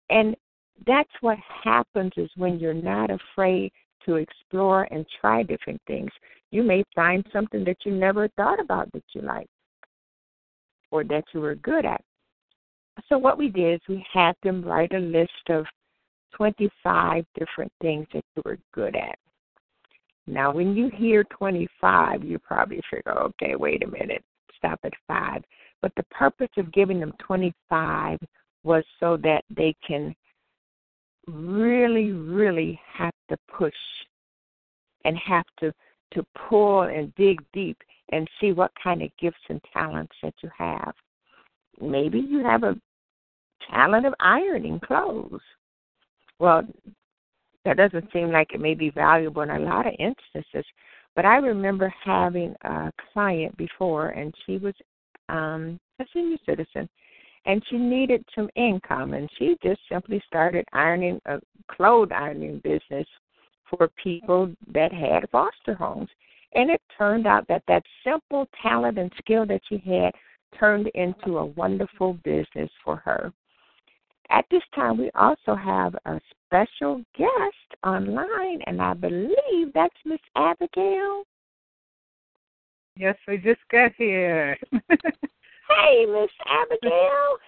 and 0.08 0.34
that's 0.86 1.10
what 1.20 1.38
happens 1.64 2.12
is 2.16 2.30
when 2.36 2.58
you're 2.58 2.74
not 2.74 3.10
afraid 3.10 3.72
to 4.06 4.16
explore 4.16 4.88
and 4.90 5.04
try 5.20 5.42
different 5.42 5.80
things. 5.86 6.10
You 6.50 6.62
may 6.62 6.84
find 6.94 7.26
something 7.32 7.64
that 7.64 7.78
you 7.84 7.92
never 7.92 8.28
thought 8.36 8.60
about 8.60 8.90
that 8.92 9.04
you 9.12 9.22
like 9.22 9.48
or 10.90 11.04
that 11.04 11.24
you 11.34 11.40
were 11.40 11.56
good 11.56 11.84
at. 11.84 12.02
So 13.08 13.18
what 13.18 13.38
we 13.38 13.48
did 13.48 13.74
is 13.74 13.80
we 13.88 14.04
had 14.12 14.34
them 14.42 14.64
write 14.64 14.94
a 14.94 14.98
list 14.98 15.50
of 15.50 15.66
25 16.36 17.24
different 17.38 17.72
things 17.80 18.06
that 18.12 18.24
you 18.34 18.42
were 18.44 18.58
good 18.72 18.96
at. 18.96 19.18
Now, 20.26 20.52
when 20.52 20.74
you 20.74 20.90
hear 20.94 21.24
25, 21.24 22.24
you 22.24 22.38
probably 22.38 22.80
figure, 22.90 23.18
okay, 23.18 23.54
wait 23.54 23.84
a 23.84 23.86
minute, 23.86 24.24
stop 24.56 24.80
at 24.82 24.92
five. 25.06 25.42
But 25.82 25.92
the 25.96 26.02
purpose 26.04 26.48
of 26.56 26.72
giving 26.72 26.98
them 26.98 27.12
25 27.20 28.18
was 28.64 28.82
so 28.98 29.16
that 29.18 29.44
they 29.54 29.74
can 29.86 30.14
really, 31.26 32.12
really 32.12 32.80
have 32.92 33.14
to 33.28 33.36
push 33.48 33.74
and 35.04 35.16
have 35.18 35.46
to 35.60 35.72
to 36.12 36.24
pull 36.48 36.82
and 36.82 37.14
dig 37.16 37.40
deep 37.52 37.76
and 38.12 38.28
see 38.40 38.52
what 38.52 38.70
kind 38.82 39.02
of 39.02 39.10
gifts 39.20 39.36
and 39.48 39.60
talents 39.72 40.14
that 40.22 40.34
you 40.40 40.50
have. 40.56 40.94
Maybe 41.80 42.20
you 42.20 42.44
have 42.44 42.62
a 42.62 42.76
talent 43.68 44.06
of 44.06 44.14
ironing 44.20 44.78
clothes. 44.80 45.40
Well, 46.38 46.62
that 47.64 47.76
doesn't 47.76 48.12
seem 48.12 48.30
like 48.30 48.52
it 48.54 48.60
may 48.60 48.74
be 48.74 48.90
valuable 48.90 49.42
in 49.42 49.50
a 49.50 49.58
lot 49.58 49.86
of 49.86 49.94
instances. 49.98 50.64
But 51.16 51.24
I 51.24 51.36
remember 51.36 51.92
having 52.04 52.54
a 52.62 52.92
client 53.12 53.56
before, 53.56 54.10
and 54.10 54.32
she 54.44 54.58
was 54.58 54.74
um, 55.28 55.80
a 55.98 56.04
senior 56.12 56.36
citizen, 56.46 56.88
and 57.46 57.62
she 57.70 57.76
needed 57.76 58.24
some 58.34 58.50
income, 58.56 59.14
and 59.14 59.30
she 59.38 59.56
just 59.62 59.80
simply 59.90 60.22
started 60.26 60.66
ironing 60.72 61.20
a 61.26 61.38
clothes 61.70 62.10
ironing 62.14 62.60
business 62.62 63.06
for 63.70 63.88
people 64.02 64.52
that 64.72 64.92
had 64.92 65.28
foster 65.30 65.74
homes. 65.74 66.08
And 66.54 66.70
it 66.70 66.80
turned 66.96 67.26
out 67.26 67.46
that 67.48 67.62
that 67.68 67.82
simple 68.04 68.48
talent 68.62 68.98
and 68.98 69.12
skill 69.18 69.46
that 69.46 69.60
she 69.68 69.78
had 69.78 70.12
turned 70.58 70.88
into 70.94 71.38
a 71.38 71.46
wonderful 71.46 72.14
business 72.24 72.70
for 72.84 72.96
her. 72.96 73.32
At 74.30 74.44
this 74.50 74.62
time, 74.74 74.98
we 74.98 75.10
also 75.14 75.54
have 75.54 75.94
a 76.04 76.20
special 76.46 77.02
guest 77.16 77.80
online, 77.84 78.60
and 78.66 78.82
I 78.82 78.94
believe 78.94 79.72
that's 79.72 79.94
Miss 80.04 80.20
Abigail. 80.34 81.22
Yes, 82.96 83.16
we 83.28 83.36
just 83.36 83.60
got 83.70 83.92
here. 83.96 84.56
hey, 85.68 86.06
Miss 86.06 86.30
Abigail. 86.46 87.38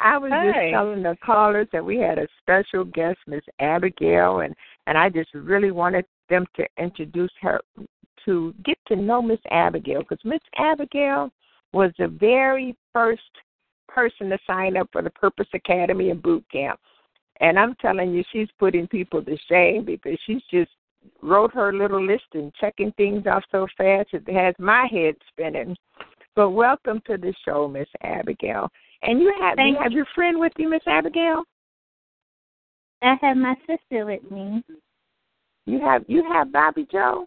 I 0.00 0.18
was 0.18 0.32
Hi. 0.32 0.52
just 0.52 0.72
telling 0.72 1.02
the 1.02 1.16
callers 1.24 1.68
that 1.72 1.84
we 1.84 1.98
had 1.98 2.18
a 2.18 2.26
special 2.40 2.84
guest, 2.84 3.18
Miss 3.26 3.44
Abigail, 3.60 4.40
and 4.40 4.54
and 4.86 4.98
I 4.98 5.08
just 5.08 5.32
really 5.34 5.70
wanted 5.70 6.04
them 6.28 6.46
to 6.56 6.66
introduce 6.78 7.32
her 7.40 7.60
to 8.24 8.54
get 8.64 8.78
to 8.88 8.96
know 8.96 9.22
Miss 9.22 9.40
Abigail 9.50 10.00
because 10.00 10.18
Miss 10.24 10.40
Abigail 10.56 11.30
was 11.72 11.92
the 11.98 12.08
very 12.08 12.76
first 12.92 13.22
person 13.88 14.28
to 14.30 14.38
sign 14.46 14.76
up 14.76 14.88
for 14.92 15.02
the 15.02 15.10
Purpose 15.10 15.48
Academy 15.54 16.10
and 16.10 16.22
boot 16.22 16.44
camp. 16.50 16.78
And 17.40 17.58
I'm 17.58 17.74
telling 17.76 18.12
you, 18.12 18.24
she's 18.32 18.48
putting 18.58 18.86
people 18.86 19.22
to 19.22 19.36
shame 19.48 19.84
because 19.84 20.18
she's 20.26 20.42
just 20.50 20.70
wrote 21.22 21.54
her 21.54 21.72
little 21.72 22.04
list 22.04 22.24
and 22.34 22.52
checking 22.60 22.92
things 22.92 23.26
off 23.26 23.44
so 23.50 23.66
fast 23.76 24.08
it 24.12 24.28
has 24.28 24.54
my 24.58 24.86
head 24.90 25.14
spinning. 25.28 25.76
But 26.38 26.50
welcome 26.50 27.02
to 27.08 27.16
the 27.16 27.34
show, 27.44 27.66
Miss 27.66 27.88
Abigail. 28.00 28.70
And 29.02 29.20
you 29.20 29.34
have 29.40 29.56
Thank 29.56 29.76
you 29.76 29.82
have 29.82 29.90
your 29.90 30.06
friend 30.14 30.38
with 30.38 30.52
you, 30.56 30.70
Miss 30.70 30.84
Abigail. 30.86 31.42
I 33.02 33.16
have 33.20 33.36
my 33.36 33.56
sister 33.66 34.06
with 34.06 34.22
me. 34.30 34.62
You 35.66 35.80
have 35.80 36.04
you 36.06 36.22
have 36.32 36.52
Bobby 36.52 36.86
Joe. 36.92 37.26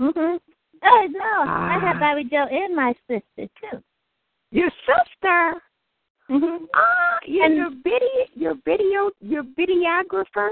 Mhm. 0.00 0.40
Oh 0.84 1.06
no, 1.10 1.42
I 1.46 1.78
have 1.78 1.96
Ah. 1.96 2.00
Bobby 2.00 2.24
Joe 2.24 2.46
and 2.50 2.74
my 2.74 2.94
sister 3.06 3.46
too. 3.60 3.84
Your 4.52 4.70
sister. 4.86 5.62
Mhm. 6.30 6.66
Ah, 6.72 7.18
you're 7.26 7.44
And- 7.44 7.56
your 7.56 7.70
video 7.72 8.24
your 8.32 8.54
video 8.64 9.10
your 9.20 9.42
videographer. 9.42 10.48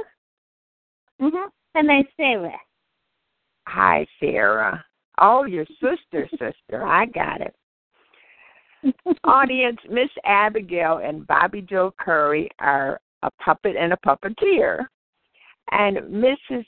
Mhm. 1.22 1.50
Her 1.74 1.82
name's 1.82 2.12
Sarah. 2.18 2.60
Hi, 3.66 4.06
Sarah. 4.20 4.84
Oh, 5.16 5.44
your 5.44 5.64
sister, 5.80 6.28
sister. 6.38 6.86
I 6.86 7.06
got 7.06 7.40
it. 7.40 7.56
Audience, 9.24 9.78
Miss 9.90 10.10
Abigail 10.24 11.00
and 11.02 11.26
Bobby 11.26 11.62
Joe 11.62 11.92
Curry 11.98 12.48
are 12.58 13.00
a 13.22 13.30
puppet 13.44 13.76
and 13.76 13.92
a 13.92 13.98
puppeteer. 14.04 14.86
And 15.70 15.98
Mrs. 15.98 16.64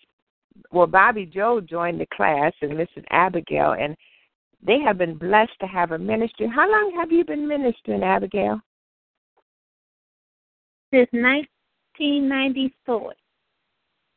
Well, 0.70 0.86
Bobby 0.86 1.26
Joe 1.26 1.60
joined 1.60 2.00
the 2.00 2.06
class 2.14 2.52
and 2.62 2.72
Mrs. 2.72 3.04
Abigail, 3.10 3.74
and 3.78 3.96
they 4.64 4.78
have 4.80 4.98
been 4.98 5.18
blessed 5.18 5.58
to 5.60 5.66
have 5.66 5.92
a 5.92 5.98
ministry. 5.98 6.48
How 6.52 6.70
long 6.70 6.92
have 6.96 7.10
you 7.10 7.24
been 7.24 7.46
ministering, 7.46 8.02
Abigail? 8.02 8.60
Since 10.92 11.08
1994. 11.12 13.14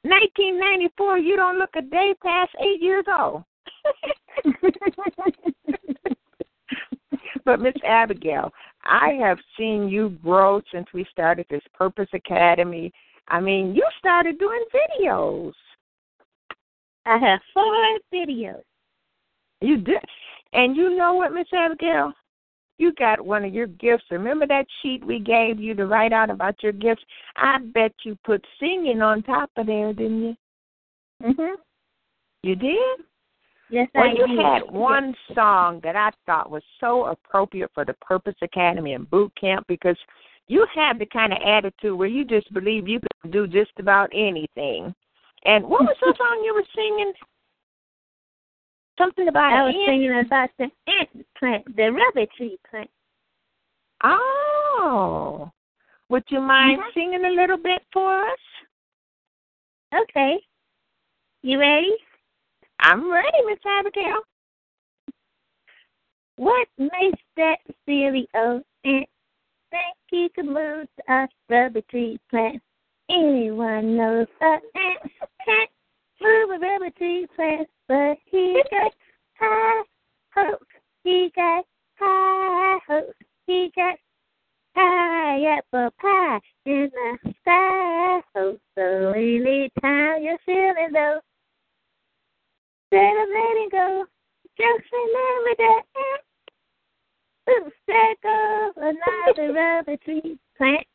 1994. 0.04 1.18
You 1.18 1.36
don't 1.36 1.58
look 1.58 1.72
a 1.76 1.82
day 1.82 2.14
past 2.24 2.52
eight 2.62 2.82
years 2.82 3.06
old. 3.20 3.44
but 7.46 7.60
Miss 7.60 7.76
Abigail, 7.86 8.52
I 8.84 9.18
have 9.22 9.38
seen 9.58 9.90
you 9.90 10.18
grow 10.24 10.62
since 10.72 10.88
we 10.94 11.06
started 11.12 11.46
this 11.50 11.62
Purpose 11.74 12.10
Academy. 12.14 12.92
I 13.28 13.40
mean, 13.40 13.76
you 13.76 13.86
started 14.00 14.40
doing 14.40 14.64
videos. 14.74 15.54
I 17.06 17.18
have 17.18 17.40
four 17.54 17.98
videos. 18.14 18.62
You 19.62 19.78
did, 19.78 19.98
and 20.54 20.76
you 20.76 20.96
know 20.96 21.16
what, 21.16 21.34
Miss 21.34 21.48
Abigail? 21.54 22.14
You 22.78 22.94
got 22.94 23.20
one 23.20 23.44
of 23.44 23.54
your 23.54 23.68
gifts. 23.68 24.04
Remember 24.12 24.46
that 24.46 24.66
sheet 24.82 25.04
we 25.04 25.20
gave 25.20 25.60
you 25.60 25.74
to 25.74 25.88
write 25.88 26.14
out 26.14 26.30
about 26.30 26.62
your 26.62 26.74
gifts? 26.74 27.04
I 27.36 27.58
bet 27.74 27.92
you 28.04 28.16
put 28.24 28.46
singing 28.60 29.02
on 29.02 29.24
top 29.24 29.50
of 29.58 29.66
there, 29.66 29.94
didn't 29.94 30.22
you? 30.24 30.38
Mhm. 31.24 31.56
You 32.44 32.56
did? 32.56 33.06
Yes, 33.70 33.90
Well, 33.94 34.06
I 34.10 34.14
you 34.14 34.28
did. 34.28 34.40
had 34.40 34.62
one 34.72 35.14
song 35.36 35.82
that 35.84 35.96
I 35.96 36.12
thought 36.26 36.50
was 36.50 36.64
so 36.80 37.06
appropriate 37.08 37.70
for 37.74 37.84
the 37.84 37.94
Purpose 37.96 38.36
Academy 38.42 38.94
and 38.94 39.10
boot 39.10 39.32
camp 39.40 39.68
because 39.68 39.98
you 40.48 40.66
have 40.74 41.00
the 41.00 41.06
kind 41.06 41.34
of 41.34 41.40
attitude 41.46 41.98
where 41.98 42.08
you 42.08 42.24
just 42.24 42.52
believe 42.54 42.88
you 42.88 43.02
can 43.22 43.32
do 43.32 43.46
just 43.46 43.72
about 43.78 44.10
anything. 44.14 44.96
And 45.44 45.66
what 45.66 45.82
was 45.82 45.98
the 46.00 46.14
song 46.18 46.42
you 46.46 46.54
were 46.54 46.64
singing? 46.74 47.12
Something 48.98 49.28
about 49.28 49.52
I 49.54 49.64
was 49.66 49.76
ant? 49.76 49.86
singing 49.86 50.20
about 50.26 50.50
the 50.58 50.72
ant 50.88 51.26
plant, 51.38 51.76
the 51.76 51.92
rubber 51.92 52.26
tree 52.38 52.58
plant. 52.70 52.90
Oh, 54.04 55.52
would 56.10 56.24
you 56.30 56.40
mind 56.40 56.80
Mhm. 56.82 56.94
singing 56.94 57.26
a 57.26 57.30
little 57.30 57.58
bit 57.58 57.84
for 57.92 58.24
us? 58.24 58.40
Okay. 59.94 60.40
You 61.42 61.60
ready? 61.60 61.96
I'm 62.80 63.12
ready, 63.12 63.38
Miss 63.46 63.60
Abigail. 63.66 64.20
What 66.38 66.68
makes 66.78 67.22
that 67.36 67.58
silly 67.86 68.28
old 68.36 68.64
ant 68.86 69.10
think 69.72 69.96
he 70.10 70.30
can 70.36 70.54
move 70.54 70.88
a 71.10 71.28
rubber 71.50 71.82
tree 71.90 72.20
plant? 72.30 72.62
Anyone 73.10 73.98
knows 73.98 74.28
a 74.42 74.46
ant 74.46 75.12
can't 75.46 75.70
move 76.22 76.50
a 76.50 76.60
rubber 76.60 76.90
tree 76.98 77.28
plant, 77.36 77.68
but 77.88 78.18
he 78.26 78.62
got 78.70 78.94
high 79.40 79.84
hopes. 80.36 80.66
He 81.04 81.32
got 81.36 81.66
high 81.96 82.78
hopes. 82.88 83.14
He 83.48 83.72
got 83.76 83.98
high 84.76 85.58
apple 85.58 85.90
pie 86.00 86.40
in 86.66 86.92
the 86.94 87.34
sky. 87.42 88.22
Oh, 88.36 88.58
so 88.76 89.12
anytime 89.14 90.22
you're 90.22 90.38
feeling 90.46 90.92
low, 90.92 91.20
instead 92.92 93.14
of 93.24 93.30
letting 93.30 93.70
go, 93.72 94.06
just 94.58 94.84
remember 95.48 95.56
that 95.58 95.84
ant. 95.96 97.66
Oops, 97.66 97.76
there 97.88 98.16
goes 98.24 98.74
another 98.78 99.54
rubber 99.88 99.98
tree 100.04 100.38
plant. 100.58 100.86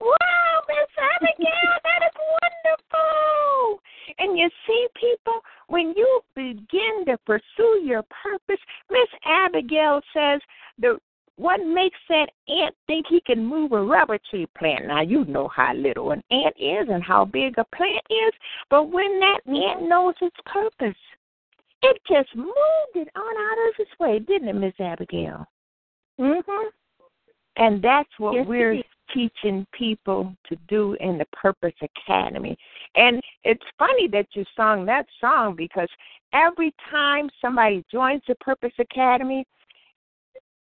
Wow, 0.00 0.60
Miss 0.68 0.88
Abigail, 1.16 1.72
that 1.84 2.06
is 2.06 2.16
wonderful. 2.64 3.80
And 4.18 4.38
you 4.38 4.48
see, 4.66 4.86
people, 4.98 5.40
when 5.68 5.94
you 5.96 6.20
begin 6.34 7.04
to 7.06 7.18
pursue 7.26 7.82
your 7.84 8.02
purpose, 8.22 8.60
Miss 8.90 9.08
Abigail 9.24 10.00
says 10.14 10.40
the 10.78 10.98
what 11.36 11.60
makes 11.64 11.96
that 12.10 12.28
ant 12.48 12.74
think 12.86 13.06
he 13.08 13.18
can 13.22 13.42
move 13.42 13.72
a 13.72 13.82
rubber 13.82 14.18
tree 14.28 14.46
plant? 14.58 14.88
Now 14.88 15.00
you 15.00 15.24
know 15.24 15.48
how 15.48 15.72
little 15.72 16.10
an 16.10 16.22
ant 16.30 16.54
is 16.58 16.88
and 16.90 17.02
how 17.02 17.24
big 17.24 17.54
a 17.56 17.64
plant 17.74 18.04
is, 18.10 18.32
but 18.68 18.90
when 18.90 19.18
that 19.20 19.40
ant 19.46 19.88
knows 19.88 20.14
its 20.20 20.36
purpose, 20.44 20.96
it 21.82 22.00
just 22.08 22.34
moved 22.34 22.94
it 22.94 23.08
on 23.16 23.22
out 23.22 23.68
of 23.68 23.74
its 23.78 23.90
way, 23.98 24.18
didn't 24.18 24.48
it, 24.48 24.54
Miss 24.54 24.74
Abigail? 24.80 25.46
Mhm. 26.18 26.70
And 27.56 27.82
that's 27.82 28.18
what 28.18 28.34
Yes, 28.34 28.46
we're 28.46 28.82
teaching 29.12 29.66
people 29.72 30.34
to 30.44 30.56
do 30.68 30.94
in 30.94 31.18
the 31.18 31.26
Purpose 31.26 31.74
Academy. 31.82 32.56
And 32.94 33.22
it's 33.44 33.64
funny 33.78 34.06
that 34.08 34.34
you 34.34 34.44
sung 34.56 34.84
that 34.86 35.06
song 35.20 35.54
because 35.56 35.88
every 36.32 36.72
time 36.90 37.28
somebody 37.40 37.84
joins 37.90 38.22
the 38.26 38.36
Purpose 38.36 38.72
Academy, 38.78 39.44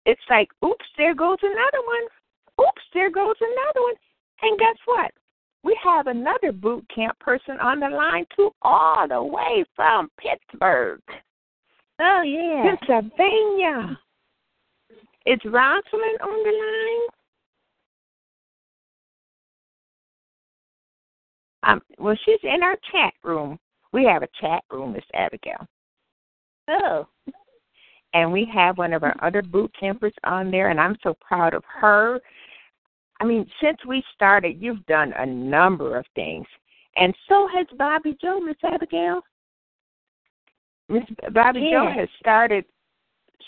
it's 0.04 0.28
like, 0.30 0.48
oops, 0.64 0.86
there 0.96 1.14
goes 1.14 1.38
another 1.42 1.82
one. 1.84 2.66
Oops, 2.66 2.82
there 2.92 3.10
goes 3.10 3.36
another 3.40 3.82
one. 3.82 3.94
And 4.42 4.58
guess 4.58 4.76
what? 4.84 5.10
We 5.66 5.76
have 5.82 6.06
another 6.06 6.52
boot 6.52 6.86
camp 6.94 7.18
person 7.18 7.58
on 7.60 7.80
the 7.80 7.88
line 7.88 8.24
too, 8.36 8.52
all 8.62 9.08
the 9.08 9.20
way 9.20 9.64
from 9.74 10.08
Pittsburgh, 10.16 11.00
Oh 12.00 12.22
yeah. 12.22 12.76
Pennsylvania. 12.76 13.98
Is 15.26 15.40
Rosalind 15.44 16.20
on 16.22 16.42
the 16.44 16.52
line? 16.52 17.08
Um, 21.64 21.82
well, 21.98 22.16
she's 22.24 22.38
in 22.44 22.62
our 22.62 22.76
chat 22.92 23.12
room. 23.24 23.58
We 23.92 24.04
have 24.04 24.22
a 24.22 24.28
chat 24.40 24.62
room, 24.70 24.92
Miss 24.92 25.02
Abigail, 25.14 25.66
Oh. 26.68 27.08
and 28.14 28.30
we 28.30 28.48
have 28.54 28.78
one 28.78 28.92
of 28.92 29.02
our 29.02 29.16
other 29.20 29.42
boot 29.42 29.74
campers 29.78 30.14
on 30.22 30.52
there, 30.52 30.68
and 30.68 30.78
I'm 30.78 30.96
so 31.02 31.16
proud 31.20 31.54
of 31.54 31.64
her. 31.80 32.20
I 33.20 33.24
mean, 33.24 33.46
since 33.62 33.78
we 33.86 34.02
started, 34.14 34.60
you've 34.60 34.84
done 34.86 35.12
a 35.16 35.26
number 35.26 35.96
of 35.96 36.04
things, 36.14 36.46
and 36.96 37.14
so 37.28 37.48
has 37.54 37.66
Bobby 37.78 38.16
Joe, 38.20 38.40
Miss 38.40 38.56
Abigail. 38.62 39.22
Miss 40.88 41.04
Bobby 41.32 41.70
Joe 41.72 41.90
has 41.94 42.08
started. 42.18 42.64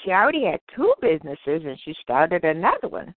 She 0.02 0.10
already 0.10 0.44
had 0.44 0.60
two 0.74 0.94
businesses, 1.00 1.38
and 1.66 1.78
she 1.84 1.94
started 2.02 2.44
another 2.44 2.88
one. 2.88 3.14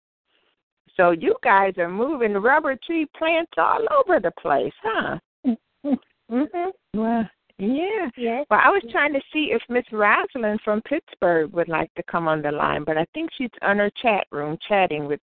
So 0.96 1.12
you 1.12 1.36
guys 1.42 1.74
are 1.78 1.88
moving 1.88 2.34
rubber 2.34 2.76
tree 2.84 3.06
plants 3.16 3.52
all 3.56 3.86
over 3.98 4.20
the 4.20 4.32
place, 4.40 4.72
huh? 4.82 5.18
Mhm. 6.30 6.70
Well, 6.94 7.28
yeah. 7.58 8.08
Yes. 8.16 8.46
Well, 8.50 8.60
I 8.62 8.70
was 8.70 8.82
trying 8.90 9.12
to 9.12 9.20
see 9.32 9.52
if 9.52 9.60
Miss 9.68 9.84
Rosalind 9.90 10.60
from 10.64 10.80
Pittsburgh 10.82 11.52
would 11.52 11.68
like 11.68 11.92
to 11.94 12.02
come 12.04 12.28
on 12.28 12.40
the 12.40 12.52
line, 12.52 12.84
but 12.84 12.96
I 12.96 13.04
think 13.12 13.30
she's 13.36 13.50
on 13.62 13.78
her 13.78 13.90
chat 14.00 14.26
room 14.30 14.56
chatting 14.68 15.06
with 15.06 15.20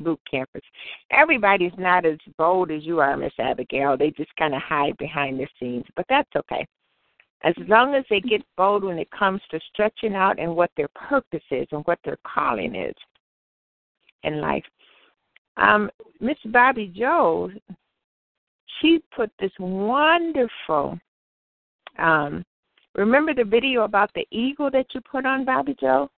boot 0.00 0.20
campers. 0.30 0.62
Everybody's 1.10 1.72
not 1.78 2.04
as 2.04 2.18
bold 2.38 2.70
as 2.70 2.84
you 2.84 3.00
are, 3.00 3.16
Miss 3.16 3.32
Abigail. 3.38 3.96
They 3.96 4.10
just 4.10 4.34
kind 4.36 4.54
of 4.54 4.62
hide 4.62 4.96
behind 4.98 5.38
the 5.38 5.46
scenes, 5.58 5.84
but 5.96 6.06
that's 6.08 6.30
okay. 6.36 6.66
As 7.42 7.54
long 7.68 7.94
as 7.94 8.04
they 8.08 8.20
get 8.20 8.42
bold 8.56 8.84
when 8.84 8.98
it 8.98 9.10
comes 9.10 9.40
to 9.50 9.60
stretching 9.72 10.14
out 10.14 10.38
and 10.38 10.54
what 10.54 10.70
their 10.76 10.88
purpose 10.94 11.44
is 11.50 11.66
and 11.72 11.84
what 11.84 11.98
their 12.04 12.18
calling 12.26 12.74
is 12.74 12.94
in 14.22 14.40
life. 14.40 14.64
Um, 15.56 15.90
Miss 16.20 16.38
Bobby 16.46 16.92
Joe, 16.96 17.50
she 18.80 19.02
put 19.14 19.30
this 19.38 19.52
wonderful 19.58 20.98
um 21.98 22.44
remember 22.94 23.34
the 23.34 23.44
video 23.44 23.82
about 23.84 24.10
the 24.14 24.26
eagle 24.30 24.70
that 24.70 24.86
you 24.94 25.00
put 25.00 25.24
on 25.26 25.44
Bobby 25.44 25.76
Joe? 25.80 26.10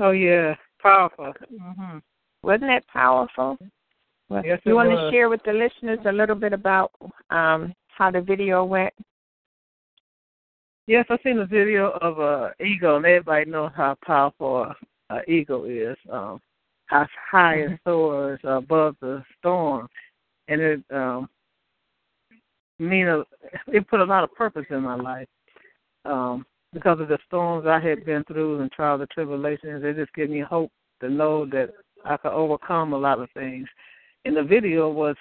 Oh 0.00 0.10
yeah, 0.10 0.54
powerful. 0.80 1.32
hmm 1.50 1.98
Wasn't 2.42 2.68
that 2.68 2.86
powerful? 2.88 3.56
Well, 4.28 4.42
Yes, 4.44 4.60
you 4.64 4.74
want 4.74 4.90
was. 4.90 4.98
to 4.98 5.10
share 5.10 5.28
with 5.28 5.42
the 5.44 5.52
listeners 5.52 5.98
a 6.06 6.12
little 6.12 6.34
bit 6.36 6.52
about 6.52 6.90
um 7.30 7.74
how 7.88 8.10
the 8.10 8.20
video 8.20 8.64
went? 8.64 8.92
Yes, 10.86 11.06
I've 11.10 11.20
seen 11.22 11.38
a 11.38 11.46
video 11.46 11.90
of 12.00 12.18
a 12.18 12.52
eagle, 12.64 12.96
and 12.96 13.06
everybody 13.06 13.48
knows 13.48 13.70
how 13.76 13.96
powerful 14.04 14.74
an 15.10 15.22
eagle 15.28 15.64
is. 15.64 15.96
Um, 16.10 16.40
how 16.86 17.06
high 17.30 17.56
it 17.56 17.80
soars 17.84 18.40
above 18.42 18.96
the 19.00 19.22
storm, 19.38 19.88
and 20.48 20.60
it 20.60 20.84
um, 20.90 21.28
mean 22.78 23.08
a, 23.08 23.22
it 23.68 23.88
put 23.88 24.00
a 24.00 24.04
lot 24.04 24.24
of 24.24 24.34
purpose 24.34 24.66
in 24.70 24.82
my 24.82 24.96
life. 24.96 25.28
Um, 26.04 26.44
because 26.72 27.00
of 27.00 27.08
the 27.08 27.18
storms 27.26 27.66
I 27.66 27.78
had 27.78 28.04
been 28.04 28.24
through 28.24 28.60
and 28.60 28.72
trials 28.72 29.00
and 29.00 29.10
tribulations, 29.10 29.82
it 29.84 29.96
just 29.96 30.12
gave 30.14 30.30
me 30.30 30.40
hope 30.40 30.72
to 31.00 31.08
know 31.08 31.46
that 31.46 31.70
I 32.04 32.16
could 32.16 32.32
overcome 32.32 32.92
a 32.92 32.98
lot 32.98 33.20
of 33.20 33.30
things. 33.32 33.68
And 34.24 34.36
the 34.36 34.42
video 34.42 34.90
was 34.90 35.16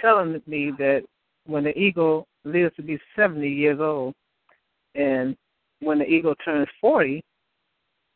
telling 0.00 0.40
me 0.46 0.72
that 0.78 1.04
when 1.46 1.64
the 1.64 1.78
eagle 1.78 2.26
lives 2.44 2.74
to 2.76 2.82
be 2.82 2.98
70 3.14 3.48
years 3.48 3.80
old, 3.80 4.14
and 4.94 5.36
when 5.80 5.98
the 5.98 6.06
eagle 6.06 6.34
turns 6.44 6.68
40, 6.80 7.22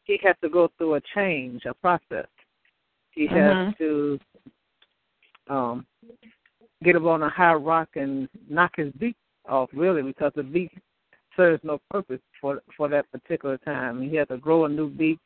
he 0.04 0.18
has 0.22 0.36
to 0.42 0.48
go 0.48 0.70
through 0.76 0.94
a 0.94 1.00
change, 1.14 1.64
a 1.66 1.74
process. 1.74 2.26
He 3.10 3.26
has 3.26 3.56
Mhm. 3.56 3.76
to 3.78 4.20
um, 5.48 5.86
get 6.82 6.96
up 6.96 7.04
on 7.04 7.22
a 7.22 7.28
high 7.28 7.54
rock 7.54 7.96
and 7.96 8.28
knock 8.48 8.76
his 8.76 8.92
beak 8.92 9.16
off, 9.48 9.68
really, 9.72 10.02
because 10.02 10.32
the 10.34 10.42
beak 10.42 10.70
serves 11.36 11.62
no 11.64 11.78
purpose 11.90 12.20
for 12.40 12.62
for 12.76 12.88
that 12.88 13.10
particular 13.10 13.58
time. 13.58 14.00
He 14.00 14.16
has 14.16 14.28
to 14.28 14.36
grow 14.36 14.64
a 14.64 14.68
new 14.68 14.88
beak. 14.88 15.18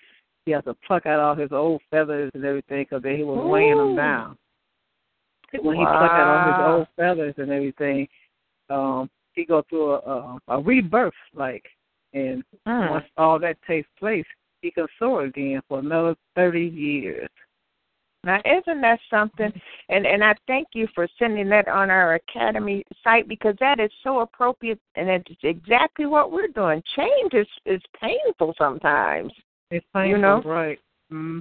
He 0.46 0.52
has 0.52 0.64
to 0.64 0.74
pluck 0.86 1.06
out 1.06 1.20
all 1.20 1.34
his 1.34 1.52
old 1.52 1.80
feathers 1.90 2.30
and 2.34 2.44
everything 2.44 2.86
because 2.88 3.02
he 3.02 3.24
was 3.24 3.46
weighing 3.50 3.78
them 3.78 3.96
down. 3.96 4.36
When 5.62 5.76
he 5.76 5.84
plucked 5.84 6.16
out 6.16 6.28
all 6.28 6.46
his 6.46 6.56
old 6.58 6.86
feathers 6.96 7.34
and 7.38 7.50
everything, 7.50 8.08
um, 8.68 9.08
he 9.32 9.44
go 9.44 9.62
through 9.68 9.92
a, 9.92 9.98
a, 9.98 10.38
a 10.48 10.60
rebirth, 10.60 11.14
like, 11.34 11.64
and 12.12 12.44
Mm. 12.66 12.90
once 12.90 13.06
all 13.18 13.38
that 13.38 13.60
takes 13.66 13.88
place, 13.98 14.24
he 14.62 14.70
can 14.70 14.86
soar 14.98 15.24
again 15.24 15.60
for 15.68 15.80
another 15.80 16.16
thirty 16.34 16.64
years. 16.66 17.28
Now, 18.24 18.40
isn't 18.44 18.80
that 18.80 18.98
something? 19.10 19.52
And 19.90 20.06
and 20.06 20.24
I 20.24 20.34
thank 20.46 20.68
you 20.72 20.88
for 20.94 21.06
sending 21.18 21.48
that 21.50 21.68
on 21.68 21.90
our 21.90 22.14
academy 22.14 22.84
site 23.02 23.28
because 23.28 23.54
that 23.60 23.80
is 23.80 23.90
so 24.02 24.20
appropriate, 24.20 24.80
and 24.94 25.10
it's 25.10 25.30
exactly 25.42 26.06
what 26.06 26.32
we're 26.32 26.48
doing. 26.48 26.82
Change 26.96 27.34
is 27.34 27.48
is 27.66 27.82
painful 28.00 28.54
sometimes. 28.56 29.32
It's 29.70 29.86
painful, 29.94 30.10
You 30.10 30.18
know? 30.18 30.42
right? 30.44 30.78
hmm 31.10 31.40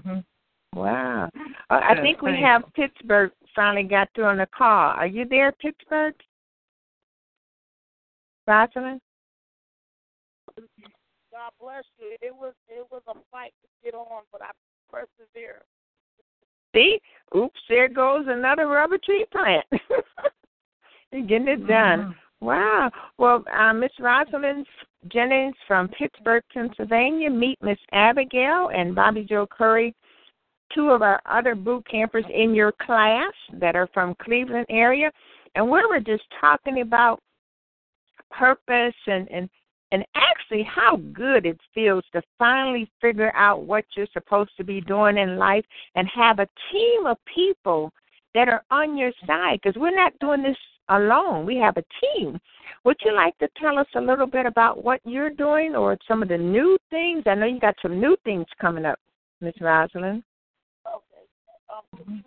Wow. 0.75 1.29
Uh, 1.69 1.79
I 1.83 1.93
Yeah, 1.95 2.01
think 2.01 2.21
we 2.21 2.41
have 2.41 2.63
Pittsburgh 2.73 3.31
finally 3.55 3.83
got 3.83 4.09
through 4.15 4.25
on 4.25 4.37
the 4.37 4.47
call. 4.47 4.89
Are 4.91 5.05
you 5.05 5.25
there, 5.25 5.51
Pittsburgh? 5.51 6.15
Rosalind? 8.47 8.99
God 11.31 11.51
bless 11.59 11.83
you. 11.99 12.15
It 12.21 12.33
was 12.33 12.53
it 12.67 12.85
was 12.91 13.01
a 13.07 13.13
fight 13.31 13.53
to 13.61 13.67
get 13.83 13.95
on, 13.95 14.23
but 14.31 14.41
I 14.41 14.51
persevered. 14.89 15.63
See, 16.75 16.99
oops, 17.35 17.59
there 17.69 17.87
goes 17.89 18.25
another 18.27 18.67
rubber 18.67 18.97
tree 18.97 19.25
plant. 19.31 19.65
You're 21.11 21.21
getting 21.25 21.47
it 21.47 21.67
done. 21.67 21.99
Mm-hmm. 21.99 22.45
Wow. 22.45 22.91
Well, 23.17 23.43
uh, 23.55 23.73
Miss 23.73 23.91
Rosalind 23.99 24.65
Jennings 25.11 25.55
from 25.67 25.89
Pittsburgh, 25.89 26.43
Pennsylvania. 26.53 27.29
Meet 27.29 27.57
Miss 27.61 27.77
Abigail 27.91 28.69
and 28.73 28.95
Bobby 28.95 29.23
Joe 29.23 29.47
Curry, 29.47 29.93
two 30.73 30.89
of 30.89 31.01
our 31.01 31.21
other 31.25 31.55
boot 31.55 31.85
campers 31.89 32.25
in 32.33 32.53
your 32.53 32.71
class 32.71 33.33
that 33.53 33.75
are 33.75 33.89
from 33.93 34.15
Cleveland 34.21 34.67
area. 34.69 35.11
And 35.55 35.65
we 35.65 35.85
were 35.85 35.99
just 35.99 36.23
talking 36.39 36.81
about 36.81 37.19
purpose 38.31 38.95
and, 39.07 39.29
and 39.31 39.49
and 39.91 40.03
actually 40.15 40.63
how 40.63 40.95
good 41.13 41.45
it 41.45 41.59
feels 41.71 42.03
to 42.13 42.21
finally 42.39 42.89
figure 42.99 43.31
out 43.35 43.63
what 43.63 43.85
you're 43.95 44.07
supposed 44.11 44.49
to 44.57 44.63
be 44.63 44.81
doing 44.81 45.19
in 45.19 45.37
life 45.37 45.63
and 45.93 46.07
have 46.07 46.39
a 46.39 46.47
team 46.71 47.05
of 47.05 47.15
people 47.33 47.93
that 48.33 48.49
are 48.49 48.63
on 48.71 48.97
your 48.97 49.11
side 49.27 49.59
because 49.61 49.79
we're 49.79 49.95
not 49.95 50.17
doing 50.19 50.41
this 50.41 50.57
alone. 50.89 51.45
We 51.45 51.57
have 51.57 51.77
a 51.77 51.83
team. 52.01 52.39
Would 52.85 52.97
you 53.05 53.13
like 53.15 53.37
to 53.37 53.47
tell 53.59 53.79
us 53.79 53.87
a 53.95 54.01
little 54.01 54.27
bit 54.27 54.45
about 54.45 54.83
what 54.83 54.99
you're 55.05 55.29
doing 55.29 55.75
or 55.75 55.97
some 56.05 56.21
of 56.21 56.27
the 56.27 56.37
new 56.37 56.77
things? 56.89 57.23
I 57.25 57.35
know 57.35 57.45
you 57.45 57.59
got 57.59 57.75
some 57.81 57.99
new 57.99 58.17
things 58.25 58.45
coming 58.59 58.83
up, 58.83 58.99
Miss 59.39 59.53
Rosalind. 59.61 60.23
Okay. 60.85 61.23
Um, 61.71 62.21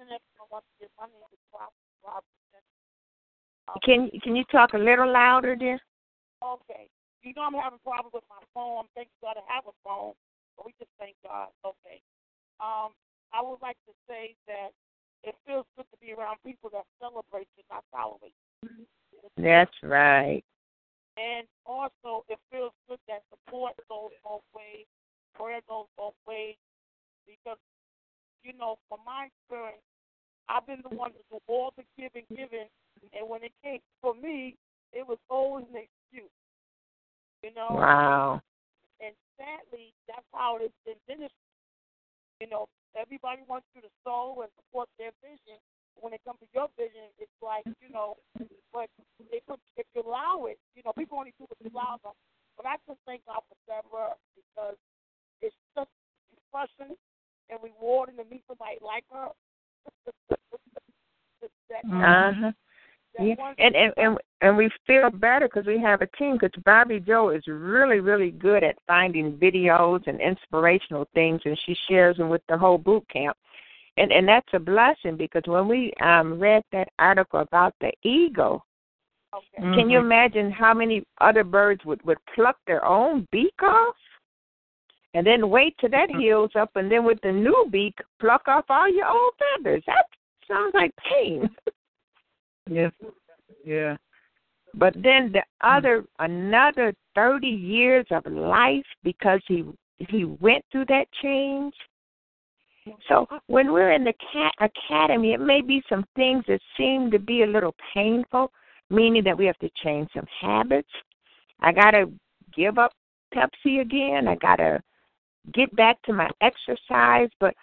Can 3.85 4.11
can 4.23 4.35
you 4.35 4.45
talk 4.51 4.73
a 4.73 4.79
little 4.79 5.13
louder, 5.13 5.57
dear? 5.57 5.79
Okay. 6.43 6.89
You 7.23 7.35
know 7.37 7.43
I'm 7.43 7.55
having 7.55 7.83
problems 7.85 8.15
with 8.15 8.25
my 8.31 8.41
phone. 8.55 8.87
Thank 8.95 9.09
God 9.21 9.37
I 9.37 9.45
have 9.53 9.67
a 9.67 9.77
phone, 9.85 10.15
but 10.57 10.65
we 10.65 10.73
just 10.79 10.91
thank 10.99 11.17
God. 11.23 11.49
Okay. 11.67 12.01
Um, 12.63 12.95
I 13.35 13.43
would 13.43 13.61
like 13.61 13.77
to 13.85 13.93
say 14.09 14.35
that 14.47 14.71
it 15.25 15.35
feels 15.45 15.67
good 15.77 15.87
to 15.91 15.99
be 16.01 16.15
around 16.15 16.39
people 16.47 16.71
that 16.73 16.87
celebrate 17.03 17.49
you, 17.59 17.65
not 17.69 17.85
tolerate 17.93 18.33
you. 18.33 18.87
That's 19.37 19.75
right. 19.83 20.43
And 21.17 21.47
also, 21.65 22.25
it 22.29 22.39
feels 22.51 22.73
good 22.89 22.99
that 23.09 23.23
support 23.31 23.73
goes 23.89 24.11
both 24.23 24.45
ways, 24.55 24.85
prayer 25.35 25.61
goes 25.69 25.87
both 25.97 26.15
ways, 26.29 26.57
because, 27.27 27.59
you 28.45 28.53
know, 28.59 28.77
from 28.89 29.01
my 29.07 29.29
experience, 29.33 29.83
I've 30.49 30.67
been 30.67 30.83
the 30.89 30.95
one 30.95 31.11
to 31.13 31.19
do 31.31 31.39
all 31.49 31.73
the 31.77 31.85
giving, 31.99 32.25
giving, 32.31 32.69
and 33.17 33.29
when 33.29 33.43
it 33.43 33.53
came 33.65 33.81
for 34.01 34.15
me, 34.15 34.57
it 34.93 35.07
was 35.07 35.19
always 35.29 35.65
an 35.75 35.83
excuse. 35.83 36.31
You 37.43 37.51
know? 37.55 37.75
Wow. 37.77 38.41
And 39.01 39.13
sadly, 39.37 39.93
that's 40.07 40.25
how 40.33 40.59
it's 40.61 40.73
been 40.85 40.97
ministry. 41.09 41.33
You 42.41 42.49
know, 42.49 42.69
everybody 42.95 43.43
wants 43.49 43.67
you 43.75 43.81
to 43.83 43.89
sow 44.05 44.41
and 44.43 44.51
support 44.57 44.89
their 44.99 45.13
vision. 45.23 45.59
When 46.01 46.13
it 46.13 46.21
comes 46.25 46.39
to 46.41 46.47
your 46.53 46.69
vision, 46.77 47.09
it's 47.19 47.33
like, 47.41 47.65
you 47.81 47.89
know, 47.93 48.17
but 48.73 48.89
if, 49.33 49.43
if 49.77 49.87
you 49.95 50.03
allow 50.03 50.47
it, 50.47 50.59
you 50.77 50.83
know, 50.85 50.93
people 50.93 51.19
only 51.19 51.33
do 51.39 51.47
what 51.49 51.57
you 51.63 51.71
allow 51.73 51.99
them. 52.05 52.13
But 52.57 52.67
I 52.67 52.77
just 52.87 53.01
thank 53.07 53.25
God 53.27 53.41
for 53.49 53.57
Deborah 53.65 54.15
because 54.37 54.77
it's 55.41 55.57
just 55.75 55.89
refreshing 56.33 56.97
and 57.51 57.59
rewarding 57.63 58.17
to 58.17 58.25
meet 58.31 58.45
somebody 58.49 58.77
like 58.85 59.05
her. 59.13 59.29
that, 61.69 61.85
uh-huh. 61.85 62.53
Yeah. 63.19 63.35
And, 63.59 63.75
and 63.75 63.93
and 63.97 64.19
and 64.43 64.57
we 64.57 64.71
feel 64.87 65.11
better 65.11 65.49
because 65.49 65.67
we 65.67 65.81
have 65.81 66.03
a 66.03 66.07
team. 66.19 66.37
Because 66.39 66.51
Bobby 66.65 67.01
Joe 67.01 67.31
is 67.31 67.43
really 67.47 68.01
really 68.01 68.31
good 68.31 68.63
at 68.63 68.77
finding 68.87 69.33
videos 69.33 70.07
and 70.07 70.21
inspirational 70.21 71.09
things, 71.15 71.41
and 71.45 71.59
she 71.65 71.75
shares 71.89 72.19
them 72.19 72.29
with 72.29 72.43
the 72.49 72.59
whole 72.59 72.79
boot 72.79 73.07
camp. 73.11 73.37
And 73.97 74.13
and 74.13 74.29
that's 74.29 74.49
a 74.53 74.59
blessing 74.59 75.17
because 75.17 75.43
when 75.47 75.69
we 75.69 75.93
um 76.03 76.39
read 76.39 76.63
that 76.73 76.89
article 76.99 77.41
about 77.41 77.75
the 77.81 77.93
eagle, 78.03 78.65
okay. 79.35 79.47
can 79.55 79.65
mm-hmm. 79.65 79.91
you 79.91 79.99
imagine 79.99 80.51
how 80.51 80.75
many 80.75 81.05
other 81.21 81.45
birds 81.45 81.85
would 81.85 82.03
would 82.05 82.19
pluck 82.35 82.57
their 82.67 82.85
own 82.85 83.27
beak 83.33 83.63
off? 83.63 83.95
And 85.15 85.27
then 85.27 85.49
wait 85.49 85.75
till 85.81 85.91
that 85.91 86.11
Mm-hmm. 86.11 86.21
heals 86.21 86.51
up, 86.57 86.71
and 86.75 86.93
then 86.93 87.05
with 87.05 87.19
the 87.23 87.33
new 87.33 87.67
beak, 87.71 87.97
pluck 88.21 88.43
off 88.49 88.67
all 88.69 88.89
your 88.93 89.09
old 89.09 89.33
feathers. 89.39 89.83
That 89.87 90.07
sounds 90.47 90.75
like 90.75 90.93
pain. 91.11 91.49
Yes. 92.69 92.93
Yeah. 93.65 93.97
But 94.75 94.95
then 94.95 95.33
the 95.33 95.43
other 95.61 96.05
another 96.19 96.93
thirty 97.15 97.49
years 97.49 98.07
of 98.11 98.27
life 98.27 98.85
because 99.03 99.41
he 99.47 99.65
he 99.99 100.25
went 100.25 100.65
through 100.71 100.87
that 100.87 101.07
change. 101.23 101.75
So 103.09 103.27
when 103.47 103.73
we're 103.73 103.93
in 103.93 104.05
the 104.05 104.15
cat 104.33 104.55
academy, 104.61 105.33
it 105.33 105.41
may 105.41 105.61
be 105.61 105.83
some 105.89 106.05
things 106.15 106.45
that 106.49 106.61
seem 106.77 107.11
to 107.11 107.19
be 107.19 107.43
a 107.43 107.47
little 107.47 107.75
painful, 107.95 108.53
meaning 108.91 109.25
that 109.25 109.37
we 109.37 109.47
have 109.47 109.59
to 109.59 109.71
change 109.83 110.09
some 110.15 110.27
habits. 110.41 110.89
I 111.61 111.73
gotta 111.73 112.11
give 112.55 112.79
up 112.79 112.93
Pepsi 113.35 113.81
again. 113.81 114.29
I 114.29 114.37
gotta 114.37 114.83
get 115.53 115.75
back 115.75 116.01
to 116.03 116.13
my 116.13 116.31
exercise. 116.41 117.31
But 117.41 117.55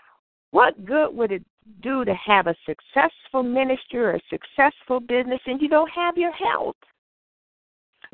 what 0.52 0.86
good 0.86 1.16
would 1.16 1.32
it 1.32 1.44
do 1.82 2.04
to 2.06 2.14
have 2.16 2.48
a 2.48 2.56
successful 2.66 3.44
ministry 3.44 4.00
or 4.00 4.16
a 4.16 4.22
successful 4.30 5.00
business 5.00 5.40
and 5.46 5.62
you 5.62 5.70
don't 5.70 5.90
have 5.92 6.18
your 6.18 6.34
health? 6.34 6.76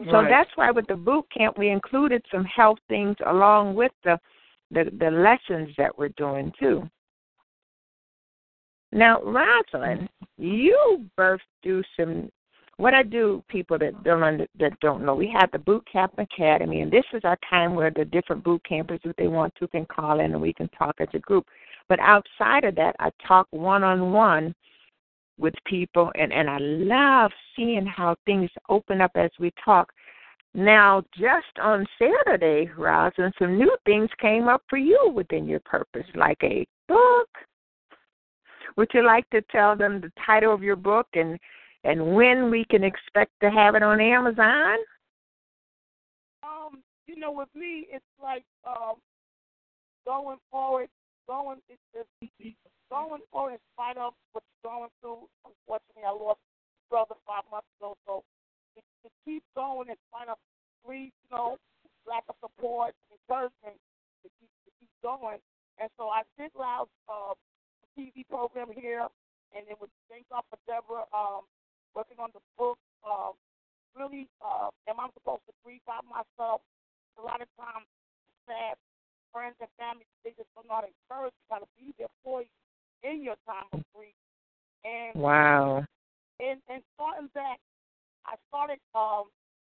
So 0.06 0.22
Right. 0.22 0.30
that's 0.30 0.56
why 0.56 0.72
with 0.72 0.88
the 0.88 0.96
boot 0.96 1.30
camp 1.30 1.58
we 1.58 1.70
included 1.70 2.26
some 2.32 2.46
health 2.46 2.80
things 2.88 3.18
along 3.26 3.76
with 3.76 3.92
the 4.04 4.20
the, 4.72 4.86
the 5.00 5.10
lessons 5.10 5.76
that 5.78 5.98
we're 5.98 6.10
doing 6.10 6.54
too. 6.60 6.88
Now, 8.92 9.22
Rosalind, 9.22 10.10
you 10.38 11.06
birthed 11.18 11.40
through 11.64 11.84
some. 11.98 12.30
What 12.78 12.94
I 12.94 13.04
do, 13.04 13.44
people 13.50 13.78
that 13.80 14.04
don't 14.06 14.48
that 14.58 14.80
don't 14.80 15.06
know, 15.06 15.14
we 15.14 15.30
have 15.38 15.52
the 15.52 15.60
Boot 15.60 15.86
Camp 15.92 16.14
Academy, 16.18 16.80
and 16.80 16.92
this 16.92 17.04
is 17.14 17.22
our 17.26 17.38
time 17.50 17.76
where 17.76 17.92
the 17.92 18.06
different 18.06 18.42
boot 18.44 18.62
campers, 18.68 19.02
if 19.04 19.16
they 19.18 19.28
want 19.28 19.54
to, 19.56 19.68
can 19.68 19.86
call 19.86 20.22
in 20.22 20.32
and 20.32 20.42
we 20.42 20.54
can 20.54 20.70
talk 20.70 20.96
as 21.00 21.10
a 21.14 21.20
group. 21.20 21.46
But 21.90 22.00
outside 22.00 22.64
of 22.64 22.76
that, 22.76 22.96
I 23.00 23.10
talk 23.28 23.48
one 23.52 23.84
on 23.84 24.14
one 24.14 24.56
with 25.38 25.54
people, 25.66 26.10
and 26.16 26.32
and 26.32 26.50
I 26.50 26.58
love 26.60 27.32
seeing 27.56 27.86
how 27.86 28.16
things 28.26 28.50
open 28.70 29.02
up 29.02 29.12
as 29.16 29.32
we 29.40 29.52
talk. 29.64 29.92
Now, 30.54 31.04
just 31.18 31.60
on 31.62 31.86
Saturday, 32.00 32.72
Rosalind, 32.76 33.34
some 33.38 33.58
new 33.58 33.76
things 33.86 34.10
came 34.20 34.48
up 34.48 34.64
for 34.70 34.78
you 34.78 35.12
within 35.14 35.48
your 35.48 35.60
purpose, 35.60 36.08
like 36.16 36.40
a 36.44 36.66
book. 36.88 37.28
Would 38.78 38.90
you 38.94 39.06
like 39.06 39.30
to 39.30 39.42
tell 39.52 39.76
them 39.76 40.02
the 40.02 40.12
title 40.26 40.54
of 40.54 40.64
your 40.64 40.76
book 40.76 41.08
and 41.14 41.40
and 41.84 42.14
when 42.14 42.52
we 42.52 42.66
can 42.66 42.84
expect 42.84 43.32
to 43.42 43.50
have 43.50 43.76
it 43.76 43.84
on 43.84 44.02
Amazon? 44.02 44.78
Um, 46.44 46.84
you 47.08 47.18
know, 47.18 47.32
with 47.32 47.48
me, 47.56 47.88
it's 47.90 48.04
like 48.22 48.44
um, 48.68 48.96
going 50.06 50.38
forward, 50.52 50.90
going, 51.28 51.60
it's, 51.70 52.08
it's 52.40 52.56
going 52.92 53.22
forward 53.32 53.54
in 53.54 53.60
spite 53.74 53.98
of 53.98 54.14
what's 54.34 54.46
going 54.64 54.90
through. 55.00 55.30
Unfortunately, 55.46 56.04
I 56.04 56.12
lost 56.12 56.40
brother 56.90 57.16
five 57.26 57.44
months 57.50 57.70
ago, 57.80 57.96
so 58.06 58.24
to, 58.76 58.82
to 58.82 59.10
keep 59.24 59.44
going 59.56 59.88
in 59.88 59.96
spite 60.12 60.28
of 60.28 60.38
grief, 60.84 61.14
you 61.24 61.38
know, 61.38 61.58
lack 62.08 62.24
of 62.28 62.36
support, 62.42 62.94
encouragement, 63.14 63.78
to 64.24 64.28
keep 64.42 64.50
to 64.66 64.72
keep 64.80 64.90
going. 65.02 65.40
And 65.80 65.90
so 65.96 66.10
I 66.10 66.24
did 66.38 66.52
loud 66.60 66.88
uh, 67.08 67.38
TV 68.00 68.24
program 68.32 68.72
here, 68.72 69.04
and 69.52 69.68
it 69.68 69.76
was 69.76 69.92
thank 70.08 70.24
God 70.32 70.48
for 70.48 70.56
Deborah 70.64 71.04
um, 71.12 71.44
working 71.92 72.16
on 72.24 72.32
the 72.32 72.40
book. 72.56 72.80
Um, 73.04 73.36
really, 73.92 74.32
uh, 74.40 74.72
am 74.88 75.04
I 75.04 75.12
supposed 75.12 75.44
to 75.52 75.54
grieve 75.68 75.84
by 75.84 76.00
myself? 76.08 76.64
A 77.20 77.22
lot 77.22 77.44
of 77.44 77.52
times, 77.60 77.84
sad 78.48 78.80
friends 79.36 79.60
and 79.60 79.68
family, 79.76 80.08
they 80.24 80.32
just 80.40 80.48
don't 80.56 80.64
know 80.72 80.80
how 80.80 80.88
to 80.88 80.92
encourage 81.04 81.36
you, 81.36 81.46
how 81.52 81.60
to 81.60 81.70
be 81.76 81.92
there 82.00 82.12
for 82.24 82.40
you 82.42 82.54
in 83.04 83.20
your 83.22 83.36
time 83.44 83.68
of 83.76 83.84
grief. 83.92 84.16
And 84.88 85.20
Wow. 85.20 85.84
and 86.40 86.64
and 86.72 86.82
starting 86.96 87.28
back, 87.36 87.60
I 88.24 88.40
started 88.48 88.80
um 88.96 89.28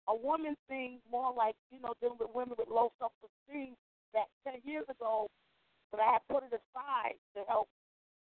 a 0.09 0.15
woman 0.17 0.57
thing 0.67 0.99
more 1.11 1.31
like 1.31 1.55
you 1.71 1.79
know 1.79 1.95
dealing 2.03 2.19
with 2.19 2.35
women 2.35 2.59
with 2.59 2.69
low 2.69 2.91
self 2.99 3.12
esteem. 3.23 3.79
That 4.15 4.27
ten 4.43 4.59
years 4.65 4.87
ago, 4.89 5.29
but 5.91 6.01
I 6.01 6.19
had 6.19 6.23
put 6.27 6.43
it 6.43 6.55
aside 6.55 7.15
to 7.37 7.45
help 7.47 7.69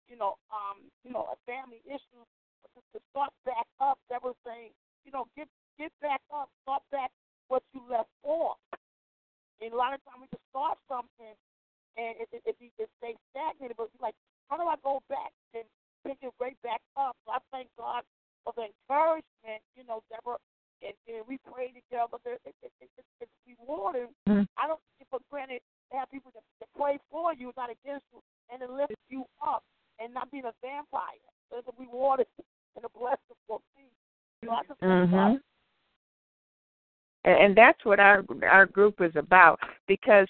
you 0.08 0.17
know 0.17 0.36
um 0.52 0.84
you 1.04 1.12
know 1.12 1.28
a 1.32 1.38
family 1.46 1.84
issue. 1.86 2.24
To, 2.76 2.84
to 2.93 3.00
start 3.10 3.32
back 3.46 3.65
up, 3.80 3.98
that 4.12 4.22
was 4.22 4.36
saying 4.46 4.76
you 5.06 5.12
know 5.12 5.26
get 5.38 5.48
get 5.80 5.91
back 6.02 6.22
up, 6.34 6.50
start 6.63 6.84
back 6.91 7.10
what 7.48 7.63
you 7.74 7.82
left 7.89 8.12
off. 8.24 8.60
And 9.62 9.74
a 9.74 9.78
lot 9.78 9.96
of 9.96 10.04
times 10.06 10.22
we 10.22 10.28
just 10.30 10.43
start 10.52 10.78
something 10.86 11.34
and 11.98 12.13
it 12.22 12.28
it, 12.34 12.43
it, 12.46 12.56
it 12.60 12.89
stays 13.00 13.17
stagnated, 13.32 13.78
but 13.78 13.89
like 14.02 14.13
how 14.50 14.58
do 14.58 14.67
I 14.67 14.76
go 14.84 15.02
back 15.10 15.32
and 15.56 15.63
pick 16.06 16.17
it 16.22 16.34
right 16.38 16.58
back 16.62 16.82
up? 17.00 17.15
So 17.26 17.34
I 17.34 17.39
thank 17.56 17.72
God 17.80 18.04
for 18.43 18.54
the 18.56 18.70
encouragement, 18.70 19.63
you 19.76 19.84
know, 19.88 20.04
Deborah, 20.12 20.39
and, 20.84 20.93
and 21.08 21.26
we 21.26 21.39
pray 21.50 21.72
together. 21.72 22.20
It, 22.24 22.41
it, 22.46 22.72
it, 22.84 22.89
it, 23.00 23.06
it's 23.22 23.38
rewarding. 23.48 24.12
Mhm. 24.28 24.46
I 24.60 24.67
don't 24.67 24.80
take 25.00 25.08
it 25.08 25.12
for 25.12 25.20
granted 25.32 25.62
to 25.91 25.98
have 25.98 26.12
people 26.12 26.32
that, 26.36 26.43
that 26.60 26.70
pray 26.78 27.00
for 27.10 27.34
you, 27.34 27.52
not 27.58 27.72
against 27.72 28.06
you, 28.12 28.20
and 28.52 28.62
to 28.62 28.67
lift 28.72 28.96
you 29.10 29.26
up, 29.41 29.63
and 30.00 30.13
not 30.13 30.30
being 30.32 30.46
a 30.46 30.54
there's 31.52 31.63
a 31.67 31.82
reward 31.82 32.20
and 32.76 32.86
a 32.86 32.89
blessing 32.98 33.38
for 33.48 33.60
me. 33.76 33.86
You 34.41 34.50
know, 34.50 34.56
I 34.56 34.63
just 34.67 34.80
hmm 34.80 35.38
And, 37.24 37.38
and 37.43 37.47
that's 37.58 37.84
what 37.84 38.00
our 38.00 38.24
our 38.50 38.67
group 38.67 39.02
is 39.02 39.12
about 39.15 39.60
because 39.88 40.30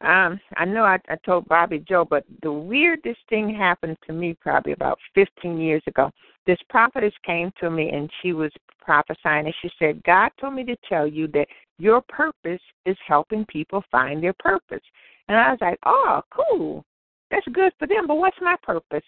um 0.00 0.40
I 0.56 0.64
know 0.64 0.82
I, 0.84 0.98
I 1.08 1.16
told 1.24 1.46
Bobby 1.46 1.84
Joe, 1.86 2.04
but 2.08 2.24
the 2.42 2.50
weirdest 2.50 3.20
thing 3.28 3.54
happened 3.54 3.96
to 4.06 4.12
me 4.12 4.34
probably 4.40 4.72
about 4.72 4.98
15 5.14 5.58
years 5.58 5.82
ago. 5.86 6.10
This 6.46 6.58
prophetess 6.68 7.12
came 7.24 7.52
to 7.60 7.70
me 7.70 7.90
and 7.90 8.10
she 8.20 8.32
was 8.32 8.50
prophesying 8.80 9.46
and 9.46 9.54
she 9.62 9.70
said, 9.78 10.02
God 10.04 10.30
told 10.40 10.54
me 10.54 10.64
to 10.64 10.76
tell 10.88 11.06
you 11.06 11.28
that 11.28 11.46
your 11.78 12.00
purpose 12.08 12.60
is 12.86 12.96
helping 13.06 13.44
people 13.46 13.84
find 13.90 14.22
their 14.22 14.34
purpose. 14.38 14.82
And 15.28 15.36
I 15.38 15.50
was 15.50 15.58
like, 15.60 15.78
oh, 15.86 16.20
cool. 16.30 16.84
That's 17.30 17.46
good 17.52 17.72
for 17.78 17.86
them, 17.86 18.06
but 18.06 18.16
what's 18.16 18.36
my 18.40 18.56
purpose? 18.62 19.04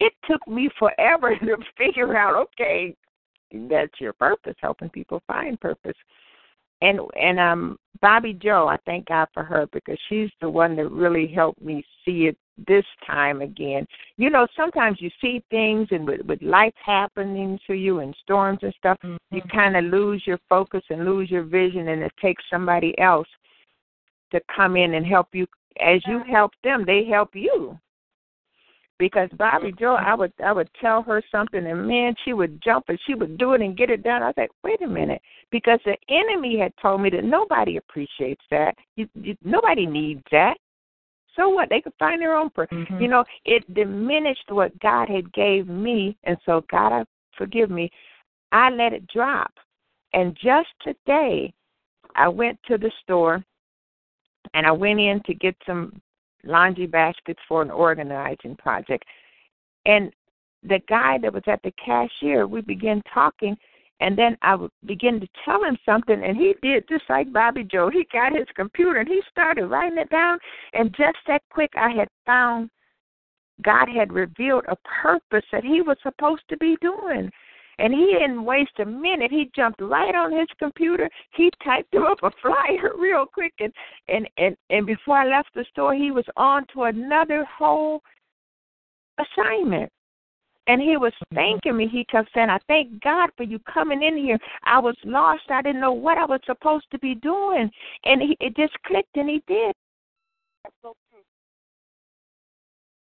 It 0.00 0.12
took 0.28 0.46
me 0.48 0.68
forever 0.78 1.36
to 1.40 1.56
figure 1.76 2.16
out, 2.16 2.34
okay, 2.34 2.94
that's 3.68 4.00
your 4.00 4.14
purpose, 4.14 4.54
helping 4.60 4.88
people 4.88 5.22
find 5.26 5.60
purpose. 5.60 5.96
And 6.82 7.00
and 7.18 7.40
um 7.40 7.78
Bobby 8.02 8.32
Joe, 8.34 8.66
I 8.68 8.78
thank 8.84 9.06
God 9.06 9.28
for 9.32 9.44
her 9.44 9.66
because 9.72 9.96
she's 10.08 10.30
the 10.40 10.50
one 10.50 10.74
that 10.76 10.90
really 10.90 11.28
helped 11.28 11.62
me 11.62 11.84
see 12.04 12.26
it 12.26 12.36
this 12.66 12.84
time 13.06 13.40
again. 13.40 13.86
You 14.16 14.28
know, 14.28 14.46
sometimes 14.56 15.00
you 15.00 15.08
see 15.20 15.42
things 15.50 15.86
and 15.92 16.06
with, 16.06 16.20
with 16.22 16.42
life 16.42 16.74
happening 16.84 17.58
to 17.68 17.74
you 17.74 18.00
and 18.00 18.14
storms 18.22 18.58
and 18.62 18.74
stuff, 18.76 18.98
Mm-hmm. 19.04 19.36
you 19.36 19.42
kind 19.52 19.76
of 19.76 19.84
lose 19.84 20.22
your 20.26 20.38
focus 20.48 20.82
and 20.90 21.04
lose 21.04 21.30
your 21.30 21.44
vision, 21.44 21.88
and 21.88 22.02
it 22.02 22.12
takes 22.20 22.42
somebody 22.50 22.98
else 22.98 23.28
to 24.32 24.40
come 24.54 24.76
in 24.76 24.94
and 24.94 25.06
help 25.06 25.28
you. 25.32 25.46
As 25.80 26.02
you 26.06 26.22
help 26.28 26.52
them, 26.62 26.84
they 26.84 27.04
help 27.04 27.30
you. 27.34 27.78
Because 29.02 29.28
Bobby 29.36 29.72
Joe, 29.80 29.96
I 29.96 30.14
would 30.14 30.32
I 30.44 30.52
would 30.52 30.70
tell 30.80 31.02
her 31.02 31.20
something, 31.32 31.66
and 31.66 31.88
man, 31.88 32.14
she 32.24 32.34
would 32.34 32.62
jump 32.62 32.84
and 32.86 32.96
she 33.04 33.16
would 33.16 33.36
do 33.36 33.54
it 33.54 33.60
and 33.60 33.76
get 33.76 33.90
it 33.90 34.04
done. 34.04 34.22
I 34.22 34.26
was 34.26 34.34
like, 34.36 34.52
wait 34.62 34.80
a 34.80 34.86
minute, 34.86 35.20
because 35.50 35.80
the 35.84 35.96
enemy 36.08 36.56
had 36.56 36.72
told 36.80 37.00
me 37.00 37.10
that 37.10 37.24
nobody 37.24 37.78
appreciates 37.78 38.44
that. 38.52 38.76
You, 38.94 39.08
you, 39.14 39.36
nobody 39.42 39.86
needs 39.86 40.22
that. 40.30 40.56
So 41.34 41.48
what? 41.48 41.68
They 41.68 41.80
could 41.80 41.94
find 41.98 42.22
their 42.22 42.36
own 42.36 42.50
purpose. 42.50 42.78
Mhm. 42.78 43.02
You 43.02 43.08
know, 43.08 43.24
it 43.44 43.74
diminished 43.74 44.48
what 44.50 44.78
God 44.78 45.08
had 45.08 45.32
gave 45.32 45.66
me, 45.66 46.16
and 46.22 46.38
so 46.46 46.64
God, 46.70 46.92
I 46.92 47.04
forgive 47.36 47.70
me. 47.70 47.90
I 48.52 48.70
let 48.70 48.92
it 48.92 49.04
drop, 49.08 49.52
and 50.12 50.36
just 50.40 50.68
today, 50.80 51.52
I 52.14 52.28
went 52.28 52.56
to 52.68 52.78
the 52.78 52.92
store, 53.02 53.44
and 54.54 54.64
I 54.64 54.70
went 54.70 55.00
in 55.00 55.20
to 55.24 55.34
get 55.34 55.56
some 55.66 56.00
laundry 56.44 56.86
baskets 56.86 57.40
for 57.48 57.62
an 57.62 57.70
organizing 57.70 58.56
project, 58.56 59.04
and 59.86 60.12
the 60.62 60.80
guy 60.88 61.18
that 61.18 61.32
was 61.32 61.42
at 61.46 61.62
the 61.62 61.72
cashier, 61.84 62.46
we 62.46 62.60
began 62.60 63.02
talking, 63.12 63.56
and 64.00 64.16
then 64.16 64.36
I 64.42 64.54
would 64.54 64.70
begin 64.86 65.20
to 65.20 65.28
tell 65.44 65.62
him 65.62 65.76
something, 65.84 66.22
and 66.22 66.36
he 66.36 66.54
did 66.62 66.88
just 66.88 67.04
like 67.08 67.32
Bobby 67.32 67.64
Joe. 67.64 67.90
He 67.90 68.06
got 68.12 68.32
his 68.32 68.46
computer 68.54 68.98
and 68.98 69.08
he 69.08 69.20
started 69.30 69.66
writing 69.66 69.98
it 69.98 70.10
down, 70.10 70.38
and 70.72 70.94
just 70.96 71.18
that 71.26 71.42
quick, 71.50 71.70
I 71.76 71.90
had 71.90 72.08
found 72.26 72.70
God 73.62 73.88
had 73.88 74.12
revealed 74.12 74.64
a 74.68 74.76
purpose 75.02 75.44
that 75.52 75.64
he 75.64 75.82
was 75.82 75.96
supposed 76.02 76.42
to 76.48 76.56
be 76.56 76.76
doing. 76.80 77.30
And 77.82 77.92
he 77.92 78.16
didn't 78.16 78.44
waste 78.44 78.78
a 78.78 78.84
minute. 78.84 79.32
He 79.32 79.50
jumped 79.56 79.80
right 79.82 80.14
on 80.14 80.30
his 80.30 80.46
computer. 80.56 81.10
He 81.34 81.50
typed 81.64 81.92
him 81.92 82.04
up 82.04 82.18
a 82.22 82.30
flyer 82.40 82.92
real 82.98 83.26
quick, 83.26 83.52
and 83.58 83.72
and 84.08 84.28
and 84.38 84.56
and 84.70 84.86
before 84.86 85.18
I 85.18 85.26
left 85.26 85.48
the 85.52 85.64
store, 85.72 85.92
he 85.92 86.12
was 86.12 86.24
on 86.36 86.64
to 86.72 86.84
another 86.84 87.44
whole 87.44 88.00
assignment. 89.18 89.90
And 90.68 90.80
he 90.80 90.96
was 90.96 91.12
thanking 91.34 91.76
me. 91.76 91.88
He 91.88 92.04
kept 92.04 92.30
saying, 92.32 92.48
I 92.48 92.58
thank 92.68 93.02
God 93.02 93.30
for 93.36 93.42
you 93.42 93.58
coming 93.60 94.00
in 94.00 94.16
here. 94.16 94.38
I 94.62 94.78
was 94.78 94.94
lost. 95.04 95.42
I 95.50 95.60
didn't 95.60 95.80
know 95.80 95.92
what 95.92 96.18
I 96.18 96.24
was 96.24 96.38
supposed 96.46 96.86
to 96.92 97.00
be 97.00 97.16
doing. 97.16 97.68
And 98.04 98.22
he, 98.22 98.36
it 98.38 98.54
just 98.54 98.74
clicked, 98.86 99.16
and 99.16 99.28
he 99.28 99.42
did. 99.48 99.74
That's 100.62 100.76
so 100.82 100.94
true. 101.10 101.18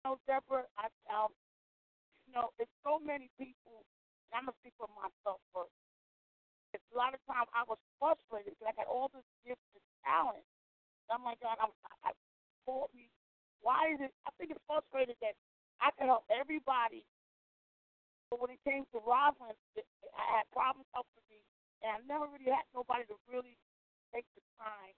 You 0.04 0.10
know, 0.10 0.18
Deborah, 0.26 0.64
I, 0.76 0.87
um, 1.14 1.28
you 2.26 2.34
know, 2.34 2.50
it's 2.58 2.70
so 2.82 2.98
many 3.06 3.30
people, 3.38 3.54
and 3.78 4.03
I'm 4.34 4.50
going 4.50 4.54
to 4.54 4.60
speak 4.62 4.74
for 4.76 4.90
myself 4.94 5.38
first. 5.54 5.74
It's 6.74 6.82
a 6.90 6.98
lot 6.98 7.14
of 7.14 7.22
times 7.30 7.46
I 7.54 7.62
was 7.70 7.78
frustrated 8.02 8.54
because 8.54 8.74
I 8.74 8.74
had 8.74 8.90
all 8.90 9.06
this 9.14 9.24
gift 9.46 9.62
and 9.78 9.86
talent. 10.02 10.42
And 11.06 11.10
I'm 11.14 11.24
like, 11.24 11.38
God, 11.38 11.54
I'm, 11.62 11.70
I, 11.86 12.10
I 12.10 12.12
told 12.66 12.90
me, 12.90 13.06
why 13.62 13.94
is 13.94 14.02
it, 14.02 14.10
I 14.26 14.34
think 14.34 14.50
it's 14.50 14.62
frustrated 14.66 15.14
that 15.22 15.38
I 15.78 15.94
can 15.94 16.10
help 16.10 16.26
everybody. 16.28 17.06
But 18.28 18.42
when 18.42 18.50
it 18.50 18.62
came 18.66 18.82
to 18.90 18.98
Rosalind, 18.98 19.54
I 19.78 20.24
had 20.34 20.44
problems 20.50 20.90
helping 20.90 21.22
me, 21.30 21.38
and 21.86 21.94
I 21.94 21.98
never 22.10 22.26
really 22.26 22.50
had 22.50 22.66
nobody 22.74 23.06
to 23.06 23.16
really 23.30 23.54
take 24.10 24.26
the 24.34 24.42
time, 24.58 24.94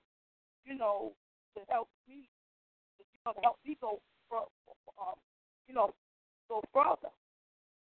you 0.64 0.80
know, 0.80 1.12
to 1.56 1.60
help 1.68 1.92
me 2.08 2.28
you 2.98 3.20
know, 3.24 3.32
to 3.32 3.40
help 3.42 3.58
me 3.66 3.76
go, 3.80 4.00
for, 4.28 4.46
um, 5.00 5.18
you 5.68 5.74
know, 5.74 5.92
go 6.48 6.62
further. 6.72 7.12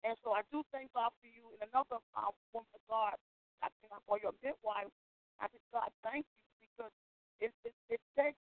And 0.04 0.18
so 0.26 0.34
I 0.34 0.42
do 0.50 0.62
thank 0.74 0.90
God 0.92 1.14
for 1.22 1.28
you. 1.30 1.54
And 1.62 1.70
another 1.70 2.02
um, 2.18 2.34
woman 2.50 2.68
of 2.74 2.82
God, 2.90 3.14
I 3.62 3.70
think 3.80 3.94
I 3.94 3.98
call 4.06 4.18
you 4.18 4.30
a 4.30 4.36
midwife. 4.42 4.90
I 5.38 5.46
just 5.50 5.64
God 5.70 5.90
thank 6.02 6.26
you 6.26 6.66
because 6.66 6.90
it 7.38 7.54
it, 7.62 7.74
it 7.88 8.02
takes 8.18 8.38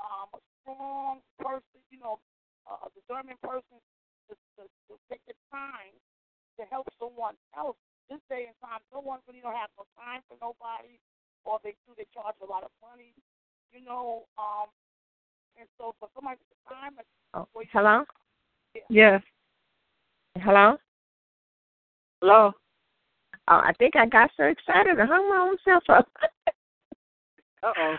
um, 0.00 0.28
a 0.36 0.40
strong 0.60 1.20
person, 1.40 1.80
you 1.88 1.98
know, 2.00 2.20
uh, 2.68 2.86
a 2.86 2.88
determined 2.92 3.40
person 3.40 3.80
to, 4.28 4.34
to, 4.56 4.62
to 4.88 4.92
take 5.08 5.24
the 5.28 5.34
time 5.48 5.96
to 6.60 6.62
help 6.68 6.88
someone 7.00 7.34
else. 7.56 7.76
This 8.10 8.20
day 8.28 8.44
and 8.50 8.56
time, 8.60 8.84
no 8.92 9.00
one 9.00 9.24
really 9.24 9.40
don't 9.40 9.56
have 9.56 9.72
no 9.80 9.88
time 9.96 10.20
for 10.28 10.36
nobody, 10.44 11.00
or 11.48 11.56
they 11.64 11.72
do 11.88 11.96
they 11.96 12.04
charge 12.12 12.36
a 12.44 12.48
lot 12.48 12.60
of 12.66 12.72
money, 12.84 13.16
you 13.72 13.80
know. 13.80 14.28
Um, 14.36 14.68
and 15.56 15.68
so 15.80 15.94
for 15.98 16.08
somebody 16.14 16.36
to 16.36 16.56
time 16.68 16.92
Oh, 17.34 17.48
for 17.52 17.62
you- 17.62 17.68
hello? 17.72 18.04
Yes. 18.88 19.22
Hello? 20.40 20.76
Hello. 22.20 22.52
Oh, 23.48 23.60
I 23.64 23.72
think 23.78 23.96
I 23.96 24.06
got 24.06 24.30
so 24.36 24.44
excited 24.44 24.98
I 24.98 25.06
hung 25.06 25.28
my 25.28 25.36
own 25.36 25.56
self 25.64 25.84
up. 25.88 26.08
Uh 27.64 27.72
oh. 27.78 27.96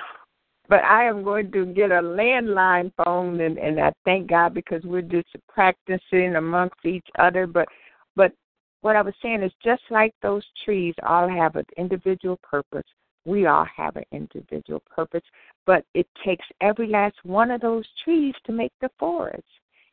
but 0.67 0.83
I 0.83 1.05
am 1.05 1.23
going 1.23 1.49
to 1.53 1.65
get 1.67 1.89
a 1.89 2.01
landline 2.01 2.91
phone, 2.97 3.39
and, 3.39 3.57
and 3.57 3.79
I 3.79 3.93
thank 4.03 4.29
God 4.29 4.53
because 4.53 4.83
we're 4.83 5.01
just 5.01 5.29
practicing 5.47 6.35
amongst 6.35 6.83
each 6.83 7.07
other. 7.17 7.47
But 7.47 7.69
but 8.17 8.33
what 8.81 8.97
I 8.97 9.01
was 9.01 9.13
saying 9.21 9.41
is 9.41 9.53
just 9.63 9.83
like 9.89 10.13
those 10.21 10.43
trees 10.65 10.93
all 11.07 11.29
have 11.29 11.55
an 11.55 11.63
individual 11.77 12.37
purpose. 12.43 12.83
We 13.23 13.45
all 13.45 13.65
have 13.73 13.95
an 13.95 14.03
individual 14.11 14.83
purpose, 14.93 15.23
but 15.65 15.85
it 15.93 16.07
takes 16.25 16.45
every 16.59 16.87
last 16.87 17.15
one 17.23 17.49
of 17.49 17.61
those 17.61 17.87
trees 18.03 18.35
to 18.45 18.51
make 18.51 18.73
the 18.81 18.91
forest. 18.99 19.43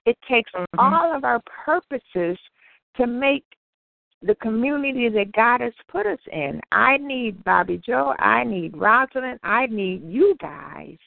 It 0.06 0.20
takes 0.22 0.50
Mhm. 0.52 0.66
all 0.78 1.14
of 1.14 1.24
our 1.24 1.40
purposes 1.40 2.38
to 2.94 3.06
make 3.06 3.44
the 4.22 4.34
community 4.36 5.08
that 5.08 5.32
God 5.32 5.60
has 5.60 5.72
put 5.88 6.06
us 6.06 6.20
in. 6.26 6.60
I 6.72 6.98
need 6.98 7.42
Bobby 7.44 7.78
Joe. 7.78 8.14
I 8.18 8.44
need 8.44 8.76
Rosalind. 8.76 9.40
I 9.42 9.66
need 9.66 10.02
you 10.04 10.34
guys. 10.40 10.98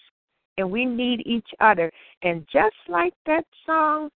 And 0.58 0.72
we 0.72 0.86
need 0.86 1.22
each 1.26 1.54
other. 1.60 1.92
And 2.22 2.48
just 2.48 2.76
like 2.88 3.14
that 3.26 3.46
song 3.66 4.10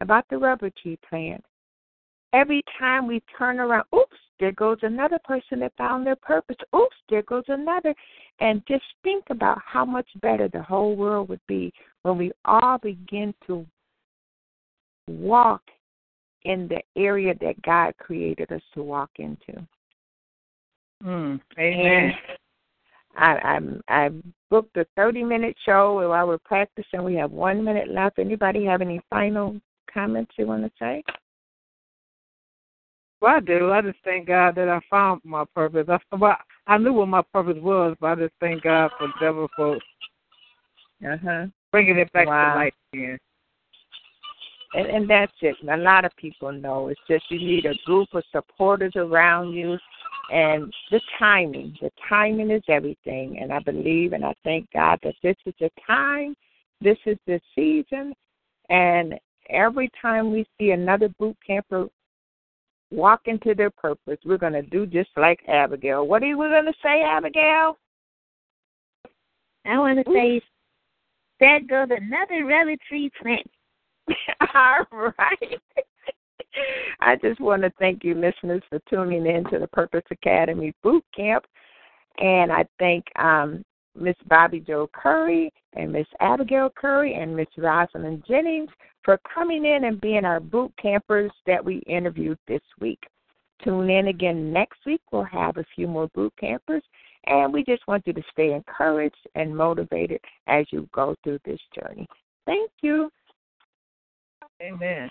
about 0.00 0.26
the 0.28 0.38
rubber 0.38 0.70
tree 0.70 0.98
plant, 1.08 1.44
every 2.32 2.62
time 2.78 3.06
we 3.06 3.20
turn 3.38 3.60
around, 3.60 3.84
oops, 3.94 4.16
there 4.40 4.52
goes 4.52 4.78
another 4.82 5.18
person 5.24 5.60
that 5.60 5.72
found 5.76 6.04
their 6.04 6.16
purpose. 6.16 6.56
Oops, 6.74 6.96
there 7.08 7.22
goes 7.22 7.44
another. 7.48 7.94
And 8.40 8.66
just 8.66 8.84
think 9.02 9.24
about 9.30 9.58
how 9.64 9.84
much 9.84 10.08
better 10.20 10.48
the 10.48 10.62
whole 10.62 10.96
world 10.96 11.28
would 11.28 11.46
be 11.46 11.72
when 12.02 12.18
we 12.18 12.32
all 12.44 12.78
begin 12.78 13.32
to 13.46 13.64
walk 15.08 15.62
in 16.44 16.68
the 16.68 16.80
area 17.00 17.34
that 17.40 17.60
God 17.62 17.96
created 17.98 18.52
us 18.52 18.62
to 18.74 18.82
walk 18.82 19.10
into. 19.16 19.66
Mm. 21.04 21.40
And 21.56 21.58
Amen. 21.58 22.12
I, 23.16 23.36
I'm 23.38 23.80
I 23.88 24.10
booked 24.50 24.76
a 24.76 24.86
30 24.96 25.24
minute 25.24 25.56
show 25.64 26.08
while 26.08 26.26
we're 26.26 26.38
practicing. 26.38 27.04
We 27.04 27.14
have 27.14 27.30
one 27.30 27.64
minute 27.64 27.88
left. 27.88 28.18
Anybody 28.18 28.64
have 28.64 28.80
any 28.80 29.00
final 29.10 29.60
comments 29.92 30.32
you 30.36 30.46
want 30.46 30.64
to 30.64 30.70
say? 30.78 31.02
Well, 33.20 33.36
I 33.36 33.40
do. 33.40 33.72
I 33.72 33.80
just 33.80 33.98
thank 34.04 34.26
God 34.26 34.54
that 34.56 34.68
I 34.68 34.80
found 34.90 35.22
my 35.24 35.44
purpose. 35.54 35.86
I, 35.88 35.98
well, 36.16 36.36
I 36.66 36.78
knew 36.78 36.92
what 36.92 37.08
my 37.08 37.22
purpose 37.32 37.56
was, 37.58 37.96
but 38.00 38.06
I 38.06 38.14
just 38.16 38.34
thank 38.40 38.62
God 38.62 38.90
for 38.98 39.08
Deborah 39.20 39.48
for 39.56 39.76
Uh 41.06 41.16
huh. 41.22 41.46
bringing 41.72 41.98
it 41.98 42.12
back 42.12 42.26
Wow. 42.26 42.52
to 42.52 42.58
life 42.58 42.74
again. 42.92 43.18
And, 44.74 44.86
and 44.86 45.10
that's 45.10 45.32
it. 45.40 45.56
And 45.60 45.70
A 45.70 45.76
lot 45.76 46.04
of 46.04 46.14
people 46.16 46.52
know. 46.52 46.88
It's 46.88 47.00
just 47.08 47.24
you 47.30 47.38
need 47.38 47.66
a 47.66 47.74
group 47.86 48.08
of 48.12 48.24
supporters 48.32 48.92
around 48.96 49.52
you, 49.52 49.78
and 50.32 50.72
the 50.90 51.00
timing. 51.18 51.76
The 51.80 51.90
timing 52.08 52.50
is 52.50 52.62
everything. 52.68 53.38
And 53.40 53.52
I 53.52 53.60
believe 53.60 54.12
and 54.12 54.24
I 54.24 54.34
thank 54.42 54.70
God 54.72 54.98
that 55.02 55.14
this 55.22 55.36
is 55.46 55.54
the 55.60 55.70
time, 55.86 56.34
this 56.80 56.98
is 57.06 57.16
the 57.26 57.40
season, 57.54 58.14
and 58.68 59.14
every 59.50 59.90
time 60.00 60.32
we 60.32 60.46
see 60.58 60.70
another 60.70 61.08
boot 61.18 61.36
camper 61.46 61.86
walk 62.90 63.22
into 63.26 63.54
their 63.54 63.70
purpose, 63.70 64.18
we're 64.24 64.38
going 64.38 64.52
to 64.52 64.62
do 64.62 64.86
just 64.86 65.10
like 65.16 65.40
Abigail. 65.48 66.06
What 66.06 66.22
are 66.22 66.26
you 66.26 66.36
going 66.36 66.64
to 66.64 66.72
say, 66.82 67.02
Abigail? 67.02 67.76
I 69.66 69.78
want 69.78 70.04
to 70.04 70.12
say, 70.12 70.40
there 71.40 71.60
goes 71.60 71.88
another 71.90 72.44
rubber 72.44 72.76
tree 72.88 73.10
plant. 73.20 73.50
All 74.54 74.86
right. 74.92 75.60
I 77.00 77.16
just 77.16 77.40
want 77.40 77.62
to 77.62 77.72
thank 77.78 78.04
you, 78.04 78.14
listeners, 78.14 78.62
for 78.68 78.78
tuning 78.88 79.26
in 79.26 79.44
to 79.50 79.58
the 79.58 79.66
Purpose 79.68 80.04
Academy 80.10 80.72
Boot 80.82 81.04
Camp. 81.14 81.44
And 82.18 82.52
I 82.52 82.64
thank 82.78 83.04
um, 83.18 83.64
Miss 83.98 84.16
Bobby 84.28 84.60
Joe 84.60 84.88
Curry 84.92 85.52
and 85.74 85.92
Miss 85.92 86.06
Abigail 86.20 86.70
Curry 86.76 87.14
and 87.14 87.34
Miss 87.34 87.48
Rosalind 87.56 88.24
Jennings 88.26 88.70
for 89.04 89.18
coming 89.32 89.64
in 89.64 89.84
and 89.84 90.00
being 90.00 90.24
our 90.24 90.40
boot 90.40 90.72
campers 90.80 91.32
that 91.46 91.64
we 91.64 91.78
interviewed 91.86 92.38
this 92.46 92.62
week. 92.80 93.00
Tune 93.62 93.90
in 93.90 94.08
again 94.08 94.52
next 94.52 94.78
week. 94.86 95.00
We'll 95.12 95.24
have 95.24 95.56
a 95.56 95.64
few 95.74 95.86
more 95.86 96.08
boot 96.14 96.32
campers. 96.38 96.82
And 97.26 97.52
we 97.52 97.64
just 97.64 97.86
want 97.88 98.06
you 98.06 98.12
to 98.12 98.22
stay 98.32 98.52
encouraged 98.52 99.28
and 99.34 99.56
motivated 99.56 100.20
as 100.46 100.66
you 100.70 100.88
go 100.92 101.16
through 101.22 101.38
this 101.44 101.60
journey. 101.74 102.06
Thank 102.46 102.70
you. 102.82 103.10
Amen. 104.62 105.10